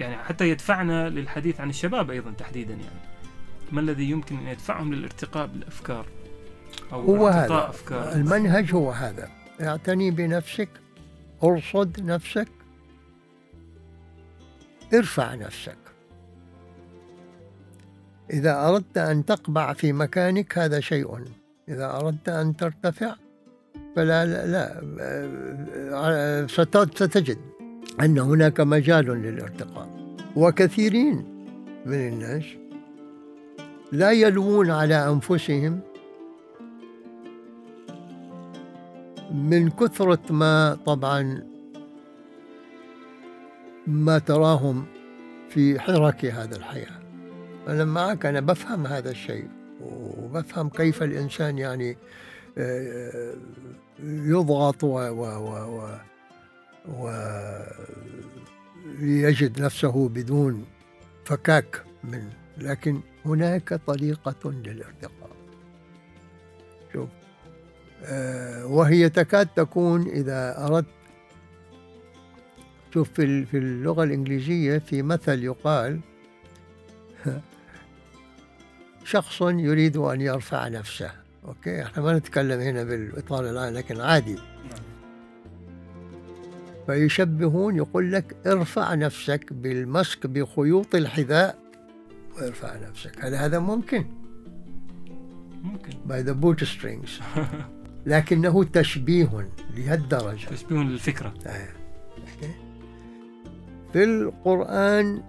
يعني 0.00 0.16
حتى 0.16 0.48
يدفعنا 0.48 1.08
للحديث 1.08 1.60
عن 1.60 1.70
الشباب 1.70 2.10
أيضا 2.10 2.30
تحديدا 2.30 2.74
يعني. 2.74 3.00
ما 3.72 3.80
الذي 3.80 4.10
يمكن 4.10 4.36
أن 4.36 4.46
يدفعهم 4.46 4.94
للارتقاء 4.94 5.46
بالأفكار؟ 5.46 6.06
أو 6.92 7.00
هو 7.00 7.28
هذا. 7.28 7.68
أفكار. 7.68 8.12
المنهج 8.12 8.74
هو 8.74 8.90
هذا. 8.90 9.28
اعتني 9.60 10.10
بنفسك 10.10 10.68
أرصد 11.44 12.00
نفسك 12.00 12.48
ارفع 14.94 15.34
نفسك. 15.34 15.78
إذا 18.30 18.68
أردت 18.68 18.98
أن 18.98 19.24
تقبع 19.24 19.72
في 19.72 19.92
مكانك 19.92 20.58
هذا 20.58 20.80
شيء. 20.80 21.24
إذا 21.68 21.90
أردت 21.90 22.28
أن 22.28 22.56
ترتفع 22.56 23.14
فلا 23.96 24.26
لا, 24.26 24.46
لا 24.46 26.46
ستجد. 26.46 27.38
أن 28.00 28.18
هناك 28.18 28.60
مجال 28.60 29.06
للارتقاء 29.06 29.88
وكثيرين 30.36 31.24
من 31.86 32.08
الناس 32.08 32.44
لا 33.92 34.12
يلوون 34.12 34.70
على 34.70 35.08
أنفسهم 35.08 35.80
من 39.34 39.70
كثرة 39.70 40.32
ما 40.32 40.78
طبعا 40.86 41.42
ما 43.86 44.18
تراهم 44.18 44.84
في 45.48 45.80
حرك 45.80 46.24
هذا 46.24 46.56
الحياة. 46.56 47.00
أنا 47.68 47.84
معك 47.84 48.26
أنا 48.26 48.40
بفهم 48.40 48.86
هذا 48.86 49.10
الشيء 49.10 49.48
وبفهم 49.80 50.68
كيف 50.68 51.02
الإنسان 51.02 51.58
يعني 51.58 51.96
آه، 52.58 53.34
يضغط 54.02 54.84
و, 54.84 54.88
و, 54.88 55.22
و, 55.22 55.78
و 55.78 55.88
ويجد 59.00 59.60
نفسه 59.60 60.08
بدون 60.08 60.64
فكاك 61.24 61.84
من 62.04 62.30
لكن 62.58 63.00
هناك 63.24 63.80
طريقة 63.86 64.50
للارتقاء 64.50 65.30
شوف 66.92 67.08
آه، 68.04 68.66
وهي 68.66 69.08
تكاد 69.08 69.46
تكون 69.46 70.08
إذا 70.08 70.66
أردت. 70.66 70.86
شوف 72.94 73.10
في 73.12 73.54
اللغة 73.54 74.04
الإنجليزية 74.04 74.78
في 74.78 75.02
مثل 75.02 75.44
يقال 75.44 76.00
شخص 79.04 79.42
يريد 79.42 79.96
أن 79.96 80.20
يرفع 80.20 80.68
نفسه. 80.68 81.10
أوكي؟ 81.44 81.82
إحنا 81.82 82.02
ما 82.02 82.18
نتكلم 82.18 82.60
هنا 82.60 82.84
بالإطار 82.84 83.50
الآن 83.50 83.74
لكن 83.74 84.00
عادي. 84.00 84.38
فيشبهون 86.86 87.76
يقول 87.76 88.12
لك 88.12 88.36
ارفع 88.46 88.94
نفسك 88.94 89.52
بالمسك 89.52 90.26
بخيوط 90.26 90.94
الحذاء. 90.94 91.58
وارفع 92.36 92.88
نفسك. 92.88 93.24
هل 93.24 93.34
هذا 93.34 93.58
ممكن؟ 93.58 94.04
ممكن. 95.62 95.92
By 96.08 96.26
the 96.28 96.34
boot 96.34 96.66
strings. 96.66 97.22
لكنه 98.06 98.64
تشبيه 98.64 99.48
لهالدرجة. 99.76 100.46
تشبيه 100.46 100.76
للفكرة. 100.76 101.34
آه. 101.46 101.68
في 103.92 104.04
القرآن 104.04 105.22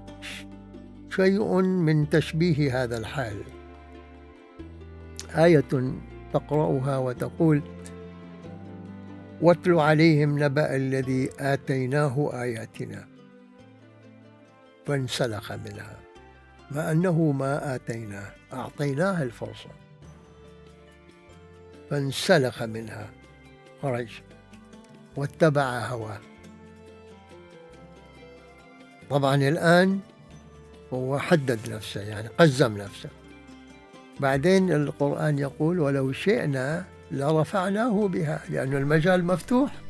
شيء 1.10 1.62
من 1.62 2.10
تشبيه 2.10 2.84
هذا 2.84 2.97
الحال. 2.97 3.38
آية 5.36 5.64
تقرأها 6.34 6.97
وتقول 6.97 7.62
واتل 9.46 9.74
عليهم 9.74 10.43
نبأ 10.43 10.76
الذي 10.76 11.30
آتيناه 11.39 12.30
آياتنا 12.34 13.08
فانسلخ 14.86 15.52
منها 15.52 16.00
ما 16.72 16.91
أنه 16.91 17.32
ما 17.32 17.76
آتيناه 17.76 18.32
أعطيناه 18.54 19.24
الفرصة 19.24 19.70
فانسلخ 21.89 22.64
منها 22.64 23.10
خرج 23.82 24.22
واتبع 25.16 25.80
هواه. 25.80 26.20
طبعا 29.10 29.36
الآن 29.36 30.00
هو 30.93 31.20
حدد 31.20 31.60
نفسه 31.70 32.02
يعني 32.02 32.28
قزم 32.28 32.78
نفسه. 32.78 33.10
بعدين 34.20 34.72
القرآن 34.72 35.39
يقول 35.39 35.80
ولو 35.80 36.12
شئنا 36.12 36.95
لرفعناه 37.12 38.08
بها 38.08 38.41
لأن 38.49 38.74
المجال 38.76 39.26
مفتوح. 39.26 39.82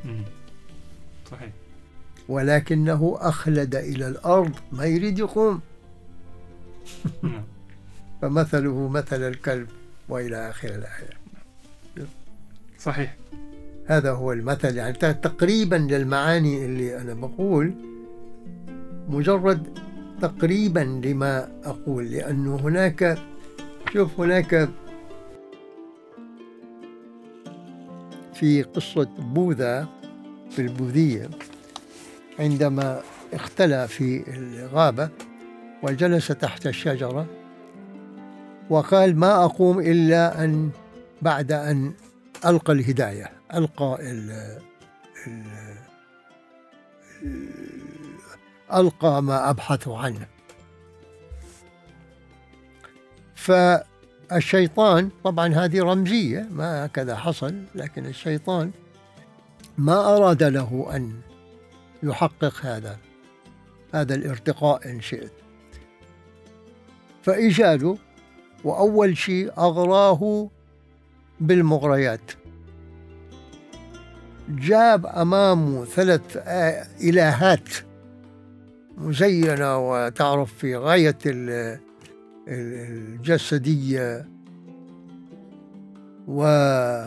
صحيح. 1.31 1.49
ولكنه 2.29 3.17
أخلد 3.19 3.75
إلى 3.75 4.07
الأرض 4.07 4.51
ما 4.71 4.85
يريد 4.85 5.19
يقوم. 5.19 5.61
نعم. 7.23 7.43
فمثله 8.21 8.87
مثل 8.87 9.21
الكلب 9.27 9.67
وإلى 10.09 10.49
آخر 10.49 10.67
الآية. 10.67 11.09
صحيح. 12.79 13.15
هذا 13.87 14.11
هو 14.11 14.31
المثل 14.31 14.77
يعني 14.77 14.93
تقريبا 15.13 15.75
للمعاني 15.75 16.65
اللي 16.65 17.01
أنا 17.01 17.13
بقول 17.13 17.73
مجرد 19.09 19.79
تقريبا 20.21 21.01
لما 21.05 21.47
أقول 21.63 22.11
لأنه 22.11 22.55
هناك 22.55 23.17
شوف 23.93 24.19
هناك 24.19 24.69
في 28.35 28.63
قصة 28.63 29.07
بوذا 29.17 29.87
في 30.49 30.59
البوذية 30.59 31.29
عندما 32.39 33.01
اختلى 33.33 33.87
في 33.87 34.23
الغابة 34.27 35.09
وجلس 35.83 36.27
تحت 36.27 36.67
الشجرة 36.67 37.27
وقال 38.69 39.19
ما 39.19 39.45
أقوم 39.45 39.79
إلا 39.79 40.43
أن 40.43 40.69
بعد 41.21 41.51
أن 41.51 41.93
ألقى 42.45 42.73
الهداية 42.73 43.31
ألقى 43.53 43.97
ال 44.01 44.31
ال 45.27 45.43
ألقى 48.73 49.23
ما 49.23 49.49
أبحث 49.49 49.87
عنه. 49.87 50.27
فالشيطان 54.29 55.09
طبعا 55.23 55.53
هذه 55.53 55.81
رمزية 55.83 56.47
ما 56.51 56.85
هكذا 56.85 57.15
حصل 57.15 57.63
لكن 57.75 58.05
الشيطان 58.05 58.71
ما 59.77 60.15
أراد 60.17 60.43
له 60.43 60.87
أن 60.95 61.13
يحقق 62.03 62.65
هذا 62.65 62.97
هذا 63.93 64.15
الارتقاء 64.15 64.89
إن 64.89 65.01
شئت. 65.01 65.31
فإجاله 67.23 67.97
وأول 68.63 69.17
شيء 69.17 69.51
أغراه 69.57 70.49
بالمغريات. 71.39 72.31
جاب 74.49 75.05
أمامه 75.05 75.85
ثلاث 75.85 76.37
إلهات 77.03 77.69
مزينة 78.97 79.91
وتعرف 79.91 80.53
في 80.53 80.75
غاية 80.75 81.17
الجسدية 82.47 84.29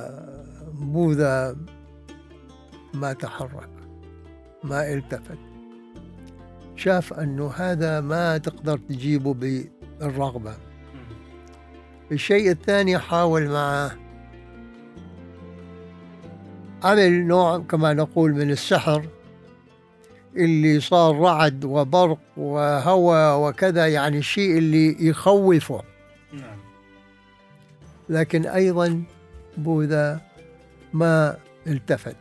وبوذا 0.01 0.76
ما 2.95 3.12
تحرك 3.12 3.70
ما 4.64 4.93
التفت. 4.93 5.39
شاف 6.76 7.12
أنه 7.12 7.51
هذا 7.51 8.01
ما 8.01 8.39
تقدر 8.39 8.78
تجيبه 8.78 9.34
بالرغبة. 9.34 10.57
الشيء 12.12 12.51
الثاني 12.51 12.99
حاول 12.99 13.49
معه. 13.49 13.91
عمل 16.82 17.26
نوع 17.26 17.59
كما 17.59 17.93
نقول 17.93 18.32
من 18.32 18.51
السحر. 18.51 19.09
اللي 20.37 20.81
صار 20.81 21.18
رعد 21.18 21.64
وبرق 21.64 22.18
وهواء 22.37 23.49
وكذا 23.49 23.87
يعني 23.87 24.18
الشيء 24.18 24.59
اللي 24.59 25.09
يخوفه. 25.09 25.83
نعم. 26.33 26.59
لكن 28.09 28.47
أيضا 28.47 29.03
بوذا 29.57 30.20
ما 30.93 31.37
التفت. 31.66 32.16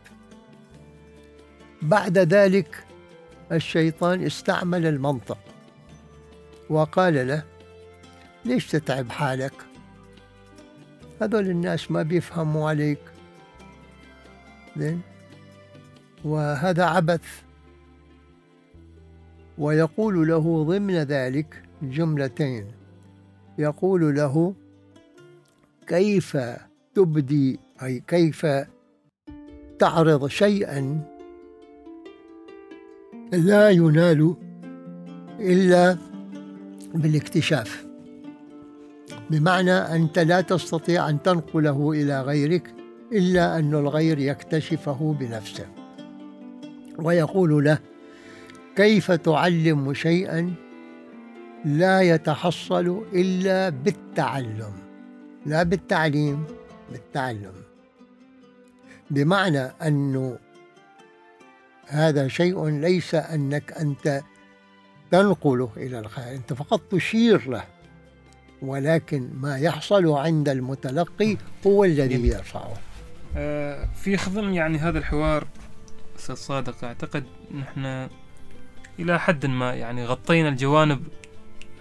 بعد 1.82 2.18
ذلك 2.18 2.84
الشيطان 3.52 4.24
استعمل 4.24 4.86
المنطق 4.86 5.38
وقال 6.70 7.28
له 7.28 7.44
ليش 8.46 8.68
تتعب 8.68 9.10
حالك؟ 9.10 9.54
هذول 11.22 11.50
الناس 11.50 11.92
ما 11.92 12.02
بيفهموا 12.04 12.70
عليك. 12.70 13.00
زين. 14.78 15.02
وهذا 16.26 16.86
عبث 16.86 17.47
ويقول 19.58 20.28
له 20.28 20.64
ضمن 20.64 20.96
ذلك 20.96 21.64
جملتين. 21.82 22.66
يقول 23.58 24.16
له 24.16 24.54
كيف 25.88 26.38
تبدي 26.96 27.60
أي 27.84 28.04
كيف 28.08 28.46
تعرض 29.80 30.28
شيئا 30.28 31.02
لا 33.32 33.70
ينال 33.70 34.36
إلا 35.40 35.98
بالاكتشاف. 36.96 37.88
بمعنى 39.30 39.72
أنت 39.72 40.20
لا 40.20 40.42
تستطيع 40.42 41.10
أن 41.10 41.22
تنقله 41.22 41.92
إلى 41.92 42.22
غيرك 42.22 42.74
إلا 43.12 43.60
أن 43.60 43.74
الغير 43.74 44.20
يكتشفه 44.20 45.16
بنفسه. 45.20 45.66
ويقول 47.00 47.66
له 47.66 47.80
كيف 48.78 49.12
تعلم 49.12 49.94
شيئا 49.94 50.54
لا 51.66 52.02
يتحصل 52.02 53.06
إلا 53.14 53.70
بالتعلم؟ 53.70 54.74
لا 55.46 55.64
بالتعليم 55.64 56.44
بالتعلم. 56.92 57.54
بمعنى 59.10 59.60
أنه 59.60 60.38
هذا 61.88 62.28
شيء 62.28 62.66
ليس 62.70 63.16
أنك 63.16 63.72
أنت 63.72 64.22
تنقله 65.12 65.70
إلى 65.78 66.00
الخير 66.00 66.36
أنت 66.36 66.54
فقط 66.54 66.82
تشير 66.92 67.50
له. 67.50 67.64
ولكن 68.62 69.30
ما 69.34 69.58
يحصل 69.58 70.08
عند 70.08 70.50
المتلقي 70.50 71.38
هو 71.68 71.84
الذي 71.84 72.28
يرفعه. 72.28 72.74
آه، 73.36 73.86
في 73.96 74.18
خضم 74.18 74.54
يعني 74.54 74.78
هذا 74.78 75.00
الحوار 75.00 75.48
أستاذ 76.20 76.36
صادق 76.36 76.84
أعتقد 76.84 77.24
نحن 77.54 78.08
إلى 79.00 79.20
حد 79.20 79.46
ما 79.46 79.74
يعني 79.74 80.06
غطينا 80.06 80.50
الجوانب 80.50 81.08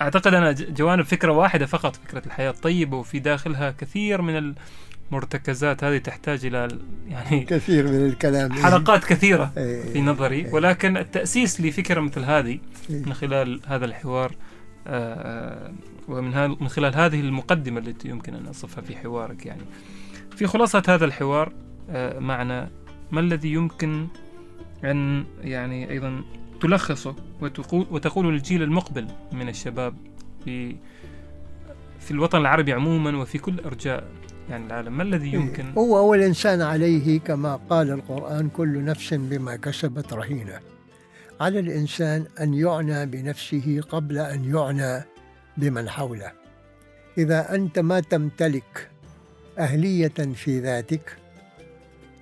أعتقد 0.01 0.35
أنا 0.35 0.53
جوانب 0.53 1.05
فكرة 1.05 1.33
واحدة 1.33 1.67
فقط 1.67 1.97
فكرة 1.97 2.23
الحياة 2.27 2.51
الطيبة 2.51 2.97
وفي 2.97 3.19
داخلها 3.19 3.71
كثير 3.71 4.23
من 4.23 4.55
المرتكزات 5.13 5.85
هذه 5.85 5.99
تحتاج 5.99 6.47
إلى 6.47 6.69
يعني 7.09 7.45
كثير 7.45 7.87
من 7.87 8.07
الكلام 8.07 8.53
حلقات 8.53 9.05
كثيرة 9.05 9.53
إيه. 9.57 9.93
في 9.93 10.01
نظري 10.01 10.37
إيه. 10.37 10.53
ولكن 10.53 10.97
التأسيس 10.97 11.61
لفكرة 11.61 12.01
مثل 12.01 12.21
هذه 12.21 12.59
إيه. 12.91 13.05
من 13.05 13.15
خلال 13.15 13.61
هذا 13.67 13.85
الحوار 13.85 14.33
آه، 14.87 15.73
ومن 16.09 16.49
من 16.49 16.69
خلال 16.69 16.95
هذه 16.95 17.21
المقدمة 17.21 17.81
التي 17.81 18.09
يمكن 18.09 18.35
أن 18.35 18.47
أصفها 18.47 18.83
في 18.83 18.97
حوارك 18.97 19.47
يعني 19.47 19.63
في 20.37 20.47
خلاصة 20.47 20.83
هذا 20.89 21.05
الحوار 21.05 21.53
آه، 21.91 22.19
معنا 22.19 22.71
ما 23.11 23.21
الذي 23.21 23.53
يمكن 23.53 24.07
أن 24.85 25.25
يعني 25.41 25.91
أيضا 25.91 26.23
تلخصه 26.61 27.15
وتقول, 27.41 27.87
وتقول 27.91 28.35
للجيل 28.35 28.63
المقبل 28.63 29.07
من 29.33 29.49
الشباب 29.49 29.95
في 30.45 30.77
في 32.01 32.11
الوطن 32.11 32.39
العربي 32.39 32.73
عموما 32.73 33.17
وفي 33.17 33.39
كل 33.39 33.61
أرجاء 33.61 34.05
يعني 34.51 34.67
العالم. 34.67 34.97
ما 34.97 35.03
الذي 35.03 35.33
يمكن؟ 35.33 35.73
هو 35.79 35.99
أول 35.99 36.23
إنسان 36.23 36.63
عليه 36.63 37.21
كما 37.21 37.57
قال 37.71 37.91
القرآن 37.91 38.49
كل 38.49 38.85
نفس 38.85 39.15
بما 39.15 39.57
كسبت 39.57 40.13
رهينة. 40.13 40.61
على 41.41 41.59
الإنسان 41.59 42.27
أن 42.41 42.55
يعنى 42.55 43.07
بنفسه 43.07 43.81
قبل 43.89 44.19
أن 44.19 44.55
يعنى 44.55 45.05
بمن 45.57 45.89
حوله. 45.89 46.33
إذا 47.19 47.55
أنت 47.55 47.79
ما 47.79 48.01
تمتلك 48.01 48.91
أهلية 49.59 50.35
في 50.35 50.61
ذاتك 50.61 51.17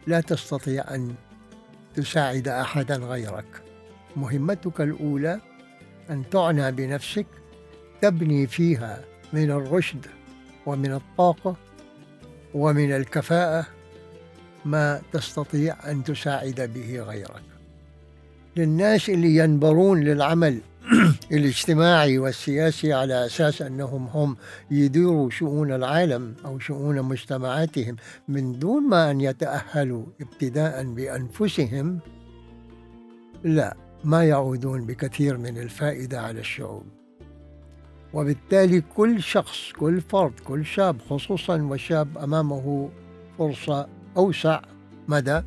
لا 0.06 0.20
تستطيع 0.20 0.94
أن 0.94 1.14
تساعد 1.94 2.48
أحدا 2.48 2.96
غيرك. 2.96 3.62
مهمتك 4.16 4.80
الأولى 4.80 5.40
أن 6.10 6.24
تعنى 6.30 6.72
بنفسك 6.72 7.26
تبني 8.02 8.46
فيها 8.46 9.04
من 9.32 9.50
الرشد 9.50 10.06
ومن 10.66 10.92
الطاقة 10.92 11.56
ومن 12.54 12.92
الكفاءة 12.92 13.66
ما 14.64 15.02
تستطيع 15.12 15.90
أن 15.90 16.04
تساعد 16.04 16.70
به 16.74 17.00
غيرك. 17.00 17.42
للناس 18.56 19.10
اللي 19.10 19.36
ينبرون 19.36 20.00
للعمل 20.00 20.60
الاجتماعي 21.32 22.18
والسياسي 22.18 22.92
على 22.92 23.26
أساس 23.26 23.62
أنهم 23.62 24.06
هم 24.06 24.36
يديروا 24.70 25.30
شؤون 25.30 25.72
العالم 25.72 26.34
أو 26.44 26.58
شؤون 26.58 27.02
مجتمعاتهم 27.02 27.96
من 28.28 28.58
دون 28.58 28.82
ما 28.88 29.10
أن 29.10 29.20
يتأهلوا 29.20 30.04
ابتداء 30.20 30.84
بأنفسهم 30.84 31.98
لا. 33.44 33.83
ما 34.04 34.24
يعودون 34.24 34.86
بكثير 34.86 35.36
من 35.36 35.58
الفائدة 35.58 36.20
على 36.20 36.40
الشعوب. 36.40 36.86
وبالتالي 38.14 38.80
كل 38.80 39.22
شخص 39.22 39.72
كل 39.72 40.00
فرد 40.00 40.40
كل 40.40 40.64
شاب 40.64 41.00
خصوصا 41.10 41.62
وشاب 41.62 42.18
أمامه 42.18 42.90
فرصة 43.38 43.88
أوسع 44.16 44.60
مدى 45.08 45.42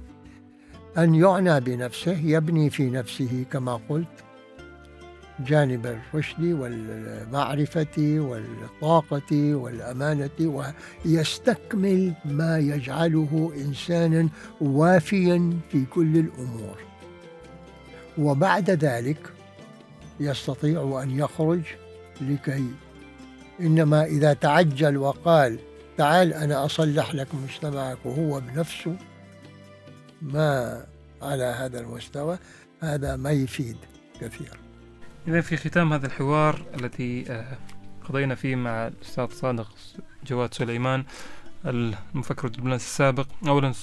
أن 0.98 1.16
يعنى 1.16 1.60
بنفسه 1.60 2.20
يبني 2.20 2.70
في 2.70 2.90
نفسه 2.90 3.46
كما 3.52 3.80
قلت 3.90 4.08
جانب 5.40 5.86
الرشد 5.86 6.44
والمعرفة 6.44 7.98
والطاقة 7.98 9.56
والأمانة 9.56 10.70
ويستكمل 11.06 12.14
ما 12.26 12.60
يجعله 12.60 13.52
إنسانا 13.58 14.30
وافيا 14.62 15.60
في 15.72 15.86
كل 15.86 16.18
الأمور. 16.18 16.87
وبعد 18.18 18.70
ذلك 18.70 19.34
يستطيع 20.20 21.00
أن 21.04 21.20
يخرج 21.20 21.62
لكي 22.22 22.72
إنما 23.60 24.06
إذا 24.06 24.34
تعجل 24.34 24.98
وقال 24.98 25.60
تعال 25.98 26.34
أنا 26.34 26.66
أصلح 26.66 27.16
لك 27.16 27.28
مجتمعك 27.36 27.98
وهو 28.06 28.40
بنفسه 28.40 28.98
ما 30.22 30.84
على 31.22 31.44
هذا 31.44 31.80
المستوى 31.80 32.38
هذا 32.82 33.16
ما 33.16 33.32
يفيد 33.32 33.78
كثير. 34.22 34.52
إذا 35.28 35.42
في 35.42 35.58
ختام 35.58 35.94
هذا 35.94 36.06
الحوار 36.06 36.66
الذي 36.80 37.26
آه، 37.30 37.58
قضينا 38.10 38.36
فيه 38.36 38.56
مع 38.56 38.88
الأستاذ 38.88 39.28
صادق 39.28 39.68
جواد 40.28 40.54
سليمان 40.54 41.06
المفكر 41.66 42.48
الدبلوماسي 42.48 42.86
السابق. 42.86 43.28
أولا 43.48 43.74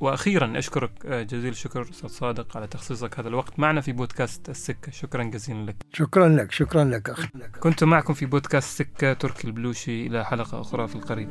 وأخيرا 0.00 0.58
أشكرك 0.58 1.06
جزيل 1.06 1.50
الشكر 1.50 1.82
أستاذ 1.82 2.08
صادق 2.08 2.56
على 2.56 2.66
تخصيصك 2.66 3.18
هذا 3.18 3.28
الوقت 3.28 3.58
معنا 3.58 3.80
في 3.80 3.92
بودكاست 3.92 4.48
السكة. 4.48 4.92
شكرا 4.92 5.22
جزيلا 5.22 5.66
لك. 5.70 5.76
شكرا 5.92 6.28
لك 6.28 6.52
شكرا 6.52 6.84
لك 6.84 7.10
أخي. 7.10 7.28
كنت 7.60 7.84
معكم 7.84 8.14
في 8.14 8.26
بودكاست 8.26 8.80
السكة 8.80 9.12
تركي 9.12 9.46
البلوشي. 9.46 10.06
إلى 10.06 10.24
حلقة 10.24 10.60
أخرى 10.60 10.88
في 10.88 10.96
القريب. 10.96 11.28